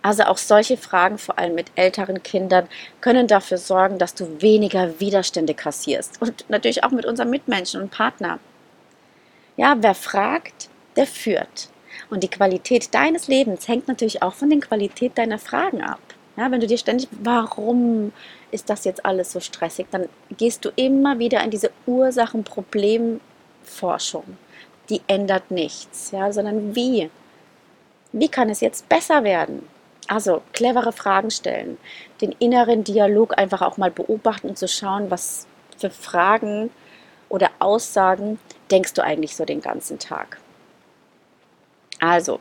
Also 0.01 0.23
auch 0.23 0.37
solche 0.37 0.77
Fragen, 0.77 1.17
vor 1.17 1.37
allem 1.37 1.55
mit 1.55 1.71
älteren 1.75 2.23
Kindern, 2.23 2.69
können 3.01 3.27
dafür 3.27 3.57
sorgen, 3.57 3.97
dass 3.97 4.13
du 4.13 4.41
weniger 4.41 5.01
Widerstände 5.01 5.53
kassierst. 5.53 6.21
Und 6.21 6.49
natürlich 6.49 6.85
auch 6.85 6.91
mit 6.91 7.05
unseren 7.05 7.29
Mitmenschen 7.29 7.81
und 7.81 7.91
Partner. 7.91 8.39
Ja, 9.57 9.75
wer 9.79 9.95
fragt, 9.95 10.69
der 10.97 11.07
führt. 11.07 11.69
Und 12.09 12.23
die 12.23 12.29
Qualität 12.29 12.93
deines 12.93 13.27
Lebens 13.27 13.67
hängt 13.67 13.87
natürlich 13.87 14.21
auch 14.21 14.33
von 14.33 14.49
der 14.49 14.59
Qualität 14.59 15.17
deiner 15.17 15.39
Fragen 15.39 15.81
ab. 15.81 15.99
Ja, 16.37 16.49
wenn 16.51 16.61
du 16.61 16.67
dir 16.67 16.77
ständig, 16.77 17.07
warum 17.11 18.13
ist 18.51 18.69
das 18.69 18.85
jetzt 18.85 19.03
alles 19.05 19.31
so 19.31 19.39
stressig, 19.39 19.87
dann 19.91 20.07
gehst 20.37 20.63
du 20.65 20.69
immer 20.75 21.17
wieder 21.19 21.43
in 21.43 21.49
diese 21.49 21.71
Ursachen-Problem-Forschung. 21.87 24.37
Die 24.89 25.01
ändert 25.07 25.51
nichts, 25.51 26.11
ja, 26.11 26.31
sondern 26.31 26.75
wie? 26.75 27.09
Wie 28.11 28.29
kann 28.29 28.49
es 28.49 28.61
jetzt 28.61 28.87
besser 28.87 29.23
werden? 29.23 29.67
Also 30.07 30.43
clevere 30.53 30.93
Fragen 30.93 31.31
stellen, 31.31 31.77
den 32.21 32.33
inneren 32.39 32.83
Dialog 32.83 33.37
einfach 33.37 33.61
auch 33.61 33.77
mal 33.77 33.91
beobachten 33.91 34.49
und 34.49 34.57
zu 34.57 34.67
schauen, 34.67 35.11
was 35.11 35.45
für 35.77 35.89
Fragen 35.89 36.69
oder 37.29 37.49
Aussagen 37.59 38.39
denkst 38.71 38.93
du 38.93 39.03
eigentlich 39.03 39.35
so 39.35 39.43
den 39.43 39.59
ganzen 39.59 39.99
Tag. 39.99 40.39
Also, 41.99 42.39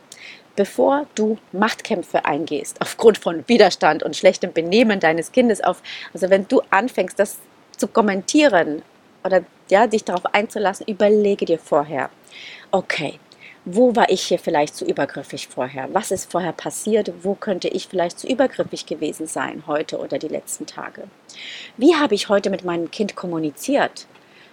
bevor 0.55 1.07
du 1.15 1.39
Machtkämpfe 1.53 2.25
eingehst, 2.25 2.81
aufgrund 2.81 3.19
von 3.19 3.45
Widerstand 3.49 4.03
und 4.03 4.17
schlechtem 4.17 4.53
Benehmen 4.53 5.01
deines 5.01 5.33
Kindes 5.33 5.63
auf, 5.63 5.83
also 6.13 6.31
wenn 6.31 6.49
du 6.49 6.63
anfängst, 6.71 7.19
das 7.19 7.39
zu 7.77 7.89
kommentieren 7.89 8.83
oder 9.25 9.45
ja, 9.69 9.87
dich 9.87 10.05
darauf 10.05 10.27
einzulassen, 10.35 10.87
überlege 10.87 11.45
dir 11.45 11.59
vorher, 11.59 12.11
okay, 12.71 13.19
wo 13.69 13.97
war 13.97 14.09
ich 14.11 14.23
hier 14.23 14.39
vielleicht 14.39 14.77
zu 14.77 14.85
übergriffig 14.85 15.49
vorher? 15.49 15.89
Was 15.93 16.13
ist 16.13 16.31
vorher 16.31 16.53
passiert? 16.53 17.13
Wo 17.23 17.35
könnte 17.35 17.67
ich 17.67 17.89
vielleicht 17.89 18.21
zu 18.21 18.29
übergriffig 18.29 18.87
gewesen 18.87 19.27
sein 19.27 19.65
heute 19.67 19.99
oder 19.99 20.19
die 20.19 20.29
letzten 20.29 20.67
Tage? 20.67 21.03
Wie 21.77 21.97
habe 21.97 22.15
ich 22.15 22.29
heute 22.29 22.49
mit 22.49 22.65
meinem 22.65 22.93
Kind 22.93 23.17
kommuniziert? 23.17 24.07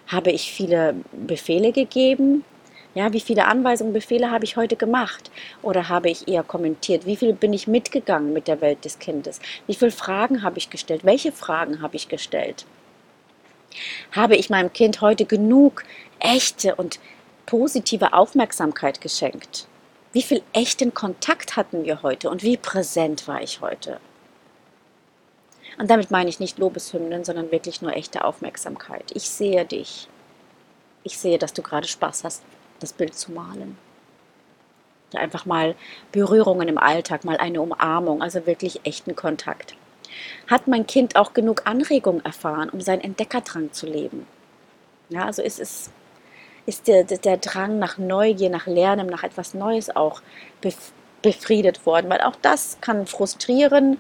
Habe 0.08 0.32
ich 0.32 0.52
viele 0.52 0.96
Befehle 1.12 1.72
gegeben? 1.72 2.44
Ja, 2.96 3.12
wie 3.12 3.20
viele 3.20 3.46
Anweisungen, 3.46 3.92
Befehle 3.92 4.30
habe 4.30 4.46
ich 4.46 4.56
heute 4.56 4.76
gemacht? 4.76 5.32
Oder 5.64 5.90
habe 5.90 6.10
ich 6.10 6.28
eher 6.28 6.44
kommentiert? 6.44 7.08
Wie 7.08 7.16
viel 7.16 7.34
bin 7.34 7.52
ich 7.52 7.68
mitgegangen 7.68 8.34
mit 8.34 8.48
der 8.48 8.62
Welt 8.62 8.86
des 8.86 9.00
Kindes? 9.00 9.40
Wie 9.66 9.74
viele 9.74 9.92
Fragen 9.92 10.44
habe 10.44 10.60
ich 10.60 10.70
gestellt? 10.70 11.04
Welche 11.04 11.32
Fragen 11.32 11.82
habe 11.82 11.96
ich 11.96 12.08
gestellt? 12.08 12.66
Habe 14.12 14.36
ich 14.36 14.52
meinem 14.52 14.72
Kind 14.72 15.02
heute 15.02 15.26
genug 15.26 15.84
echte 16.20 16.76
und 16.76 17.00
positive 17.48 18.14
Aufmerksamkeit 18.14 19.02
geschenkt? 19.02 19.68
Wie 20.12 20.22
viel 20.22 20.44
echten 20.54 20.94
Kontakt 20.94 21.56
hatten 21.56 21.86
wir 21.86 22.04
heute 22.04 22.30
und 22.30 22.44
wie 22.44 22.58
präsent 22.58 23.28
war 23.28 23.42
ich 23.42 23.62
heute? 23.62 24.00
Und 25.80 25.90
damit 25.90 26.12
meine 26.12 26.30
ich 26.30 26.40
nicht 26.40 26.60
Lobeshymnen, 26.60 27.26
sondern 27.26 27.52
wirklich 27.52 27.82
nur 27.82 27.96
echte 27.96 28.24
Aufmerksamkeit. 28.24 29.06
Ich 29.16 29.28
sehe 29.28 29.66
dich. 29.66 30.08
Ich 31.02 31.18
sehe, 31.18 31.40
dass 31.40 31.54
du 31.54 31.64
gerade 31.64 31.88
Spaß 31.88 32.24
hast 32.24 32.44
das 32.84 32.94
Bild 32.94 33.16
zu 33.16 33.32
malen. 33.32 33.78
Einfach 35.14 35.46
mal 35.46 35.76
Berührungen 36.12 36.68
im 36.68 36.78
Alltag, 36.78 37.24
mal 37.24 37.38
eine 37.38 37.62
Umarmung, 37.62 38.22
also 38.22 38.46
wirklich 38.48 38.82
echten 38.84 39.16
Kontakt. 39.16 39.76
Hat 40.48 40.68
mein 40.68 40.88
Kind 40.88 41.16
auch 41.16 41.34
genug 41.34 41.66
Anregung 41.66 42.22
erfahren, 42.22 42.70
um 42.70 42.82
seinen 42.82 43.02
Entdeckerdrang 43.02 43.72
zu 43.74 43.86
leben? 43.86 44.26
Ja, 45.10 45.26
also 45.26 45.42
ist 45.42 45.60
es 45.60 45.92
ist 46.66 46.88
der, 46.88 47.04
der 47.04 47.38
Drang 47.38 47.80
nach 47.80 47.98
Neugier, 47.98 48.50
nach 48.50 48.68
Lernen, 48.68 49.08
nach 49.08 49.24
etwas 49.24 49.54
Neues 49.54 49.94
auch 49.94 50.22
befriedet 51.22 51.86
worden, 51.86 52.10
weil 52.10 52.22
auch 52.22 52.38
das 52.42 52.78
kann 52.80 53.06
frustrieren 53.06 54.00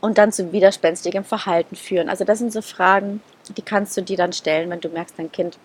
und 0.00 0.18
dann 0.18 0.32
zu 0.32 0.52
widerspenstigem 0.52 1.24
Verhalten 1.24 1.76
führen. 1.76 2.08
Also 2.08 2.24
das 2.24 2.38
sind 2.38 2.52
so 2.52 2.62
Fragen, 2.62 3.20
die 3.56 3.62
kannst 3.62 3.96
du 3.96 4.02
dir 4.02 4.16
dann 4.16 4.32
stellen, 4.32 4.70
wenn 4.70 4.80
du 4.80 4.88
merkst, 4.88 5.18
dein 5.18 5.30
Kind 5.30 5.58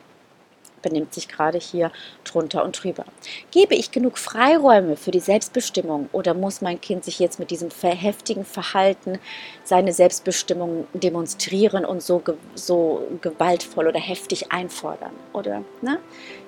benimmt 0.83 1.15
sich 1.15 1.27
gerade 1.27 1.57
hier 1.57 1.91
drunter 2.23 2.63
und 2.63 2.83
drüber. 2.83 3.05
Gebe 3.49 3.73
ich 3.73 3.89
genug 3.89 4.19
Freiräume 4.19 4.95
für 4.95 5.09
die 5.09 5.19
Selbstbestimmung 5.19 6.09
oder 6.11 6.35
muss 6.35 6.61
mein 6.61 6.79
Kind 6.79 7.03
sich 7.03 7.17
jetzt 7.17 7.39
mit 7.39 7.49
diesem 7.49 7.69
heftigen 7.71 8.45
Verhalten 8.45 9.17
seine 9.63 9.93
Selbstbestimmung 9.93 10.85
demonstrieren 10.93 11.85
und 11.85 12.03
so, 12.03 12.21
so 12.53 13.07
gewaltvoll 13.21 13.87
oder 13.87 13.99
heftig 13.99 14.51
einfordern? 14.51 15.13
Oder 15.33 15.63
ne? 15.81 15.97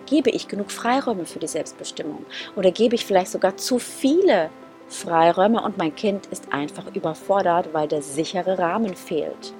gebe 0.05 0.29
ich 0.29 0.47
genug 0.47 0.71
Freiräume 0.71 1.25
für 1.25 1.39
die 1.39 1.47
Selbstbestimmung? 1.47 2.25
Oder 2.55 2.69
gebe 2.71 2.93
ich 2.93 3.05
vielleicht 3.05 3.31
sogar 3.31 3.57
zu 3.57 3.79
viele 3.79 4.49
Freiräume 4.87 5.63
und 5.63 5.77
mein 5.77 5.95
Kind 5.95 6.27
ist 6.27 6.53
einfach 6.53 6.93
überfordert, 6.93 7.73
weil 7.73 7.87
der 7.87 8.01
sichere 8.01 8.59
Rahmen 8.59 8.95
fehlt? 8.95 9.53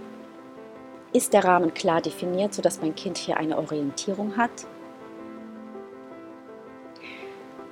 Ist 1.16 1.32
der 1.32 1.46
Rahmen 1.46 1.74
klar 1.74 2.02
definiert, 2.02 2.54
sodass 2.54 2.82
mein 2.82 2.94
Kind 2.94 3.18
hier 3.18 3.38
eine 3.38 3.58
Orientierung 3.58 4.36
hat? 4.36 4.52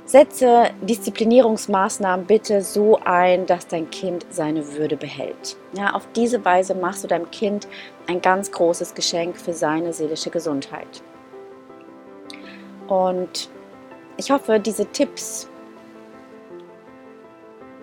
Setze 0.06 0.70
Disziplinierungsmaßnahmen 0.82 2.26
bitte 2.26 2.62
so 2.62 3.00
ein, 3.04 3.46
dass 3.46 3.68
dein 3.68 3.90
Kind 3.90 4.26
seine 4.30 4.76
Würde 4.76 4.96
behält. 4.96 5.58
Ja, 5.74 5.92
auf 5.92 6.08
diese 6.16 6.46
Weise 6.46 6.74
machst 6.74 7.04
du 7.04 7.10
deinem 7.10 7.30
Kind 7.32 7.68
ein 8.08 8.22
ganz 8.22 8.50
großes 8.50 8.96
Geschenk 8.96 9.36
für 9.36 9.52
seine 9.52 9.92
seelische 9.92 10.30
Gesundheit. 10.30 11.04
Und 12.88 13.50
ich 14.16 14.32
hoffe, 14.32 14.58
diese 14.62 14.86
Tipps 14.86 15.50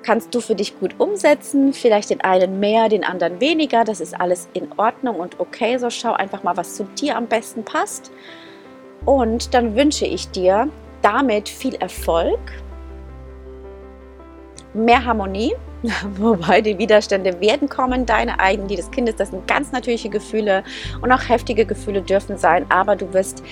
kannst 0.02 0.34
du 0.34 0.40
für 0.40 0.54
dich 0.54 0.78
gut 0.78 0.94
umsetzen. 0.98 1.72
Vielleicht 1.72 2.10
den 2.10 2.20
einen 2.20 2.60
mehr, 2.60 2.88
den 2.88 3.04
anderen 3.04 3.40
weniger. 3.40 3.84
Das 3.84 4.00
ist 4.00 4.18
alles 4.18 4.48
in 4.52 4.68
Ordnung 4.76 5.16
und 5.16 5.40
okay. 5.40 5.78
So 5.78 5.90
schau 5.90 6.12
einfach 6.12 6.42
mal, 6.42 6.56
was 6.56 6.74
zu 6.74 6.84
dir 6.84 7.16
am 7.16 7.26
besten 7.26 7.64
passt. 7.64 8.10
Und 9.04 9.54
dann 9.54 9.76
wünsche 9.76 10.06
ich 10.06 10.30
dir 10.30 10.68
damit 11.02 11.48
viel 11.48 11.74
Erfolg, 11.76 12.38
mehr 14.74 15.04
Harmonie, 15.04 15.54
wobei 16.16 16.60
die 16.60 16.78
Widerstände 16.78 17.40
werden 17.40 17.68
kommen, 17.68 18.04
deine 18.04 18.38
eigenen, 18.38 18.68
die 18.68 18.76
des 18.76 18.90
Kindes. 18.90 19.16
Das 19.16 19.30
sind 19.30 19.46
ganz 19.46 19.72
natürliche 19.72 20.10
Gefühle 20.10 20.62
und 21.00 21.10
auch 21.12 21.28
heftige 21.28 21.64
Gefühle 21.64 22.02
dürfen 22.02 22.36
sein, 22.36 22.66
aber 22.68 22.96
du 22.96 23.12
wirst 23.14 23.42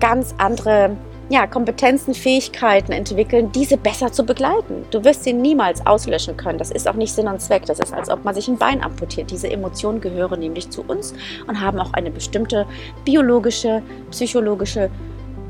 ganz 0.00 0.34
andere 0.38 0.96
ja, 1.30 1.46
Kompetenzen, 1.46 2.14
Fähigkeiten 2.14 2.92
entwickeln, 2.92 3.50
diese 3.52 3.76
besser 3.76 4.12
zu 4.12 4.24
begleiten. 4.24 4.84
Du 4.90 5.04
wirst 5.04 5.24
sie 5.24 5.32
niemals 5.32 5.86
auslöschen 5.86 6.36
können. 6.36 6.58
Das 6.58 6.70
ist 6.70 6.86
auch 6.88 6.94
nicht 6.94 7.14
Sinn 7.14 7.28
und 7.28 7.40
Zweck. 7.40 7.64
Das 7.66 7.78
ist, 7.78 7.94
als 7.94 8.10
ob 8.10 8.24
man 8.24 8.34
sich 8.34 8.48
ein 8.48 8.58
Bein 8.58 8.82
amputiert. 8.82 9.30
Diese 9.30 9.50
Emotionen 9.50 10.00
gehören 10.00 10.40
nämlich 10.40 10.70
zu 10.70 10.82
uns 10.82 11.14
und 11.46 11.60
haben 11.60 11.78
auch 11.78 11.92
eine 11.94 12.10
bestimmte 12.10 12.66
biologische, 13.04 13.82
psychologische 14.10 14.90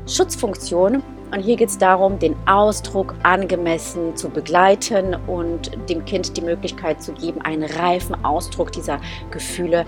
Schutzfunktion. 0.07 1.03
Und 1.31 1.41
hier 1.41 1.57
geht 1.57 1.69
es 1.69 1.77
darum, 1.77 2.19
den 2.19 2.35
Ausdruck 2.45 3.15
angemessen 3.23 4.15
zu 4.15 4.29
begleiten 4.29 5.15
und 5.27 5.71
dem 5.89 6.05
Kind 6.05 6.37
die 6.37 6.41
Möglichkeit 6.41 7.01
zu 7.01 7.11
geben, 7.13 7.41
einen 7.41 7.63
reifen 7.63 8.23
Ausdruck 8.23 8.71
dieser 8.71 9.01
Gefühle 9.31 9.85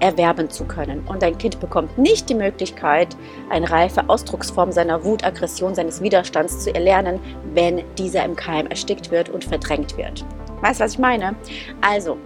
erwerben 0.00 0.50
zu 0.50 0.64
können. 0.64 1.02
Und 1.06 1.22
dein 1.22 1.38
Kind 1.38 1.60
bekommt 1.60 1.98
nicht 1.98 2.28
die 2.28 2.34
Möglichkeit, 2.34 3.16
eine 3.50 3.70
reife 3.70 4.08
Ausdrucksform 4.08 4.72
seiner 4.72 5.04
Wut, 5.04 5.24
Aggression, 5.24 5.74
seines 5.74 6.02
Widerstands 6.02 6.64
zu 6.64 6.74
erlernen, 6.74 7.20
wenn 7.54 7.82
dieser 7.96 8.24
im 8.24 8.36
Keim 8.36 8.66
erstickt 8.66 9.10
wird 9.10 9.28
und 9.28 9.44
verdrängt 9.44 9.96
wird. 9.96 10.24
Weißt 10.60 10.80
du, 10.80 10.84
was 10.84 10.92
ich 10.92 10.98
meine? 10.98 11.34
Also, 11.80 12.16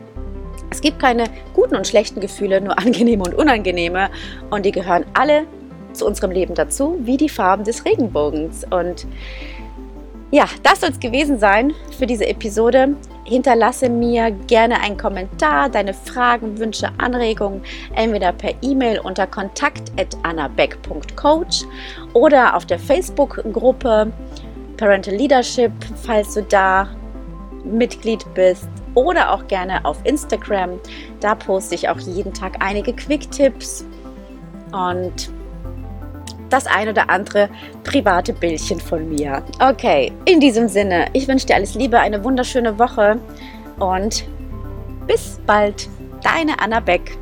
es 0.70 0.80
gibt 0.80 0.98
keine 0.98 1.24
guten 1.54 1.76
und 1.76 1.87
schlechten 1.87 2.20
Gefühle, 2.20 2.61
nur 2.61 2.78
angenehme 2.78 3.24
und 3.24 3.35
unangenehme. 3.35 4.11
Und 4.50 4.64
die 4.64 4.72
gehören 4.72 5.04
alle 5.14 5.44
zu 5.92 6.06
unserem 6.06 6.30
Leben 6.30 6.54
dazu, 6.54 6.98
wie 7.02 7.16
die 7.16 7.28
Farben 7.28 7.64
des 7.64 7.85
Regenbogens. 7.85 8.64
Und 8.70 9.06
ja, 10.33 10.49
das 10.62 10.81
soll 10.81 10.90
es 10.90 10.99
gewesen 10.99 11.38
sein 11.38 11.73
für 11.99 12.07
diese 12.07 12.27
Episode. 12.27 12.97
Hinterlasse 13.25 13.90
mir 13.90 14.31
gerne 14.31 14.81
einen 14.81 14.97
Kommentar, 14.97 15.68
deine 15.68 15.92
Fragen, 15.92 16.59
Wünsche, 16.59 16.88
Anregungen, 16.97 17.61
entweder 17.95 18.33
per 18.33 18.55
E-Mail 18.62 19.01
unter 19.01 19.27
kontakt.annabeck.coach 19.27 21.64
oder 22.14 22.57
auf 22.57 22.64
der 22.64 22.79
Facebook-Gruppe 22.79 24.11
Parental 24.79 25.14
Leadership, 25.14 25.73
falls 26.03 26.33
du 26.33 26.42
da 26.45 26.88
Mitglied 27.62 28.25
bist 28.35 28.71
oder 28.95 29.33
auch 29.33 29.47
gerne 29.49 29.85
auf 29.85 29.99
Instagram. 30.05 30.81
Da 31.21 31.35
poste 31.35 31.75
ich 31.75 31.90
auch 31.90 31.99
jeden 31.99 32.33
Tag 32.33 32.57
einige 32.61 32.95
Quick-Tipps 32.95 33.85
und 34.73 35.31
das 36.53 36.67
ein 36.67 36.88
oder 36.88 37.11
andere 37.11 37.49
private 37.85 38.33
Bildchen 38.33 38.81
von 38.81 39.09
mir. 39.09 39.43
Okay, 39.61 40.12
in 40.25 40.41
diesem 40.41 40.69
Sinne, 40.69 41.07
ich 41.12 41.27
wünsche 41.29 41.47
dir 41.47 41.55
alles 41.55 41.75
Liebe, 41.75 41.99
eine 41.99 42.23
wunderschöne 42.23 42.79
Woche 42.79 43.19
und 43.79 44.25
bis 45.07 45.41
bald. 45.47 45.88
Deine 46.23 46.61
Anna 46.61 46.79
Beck. 46.81 47.19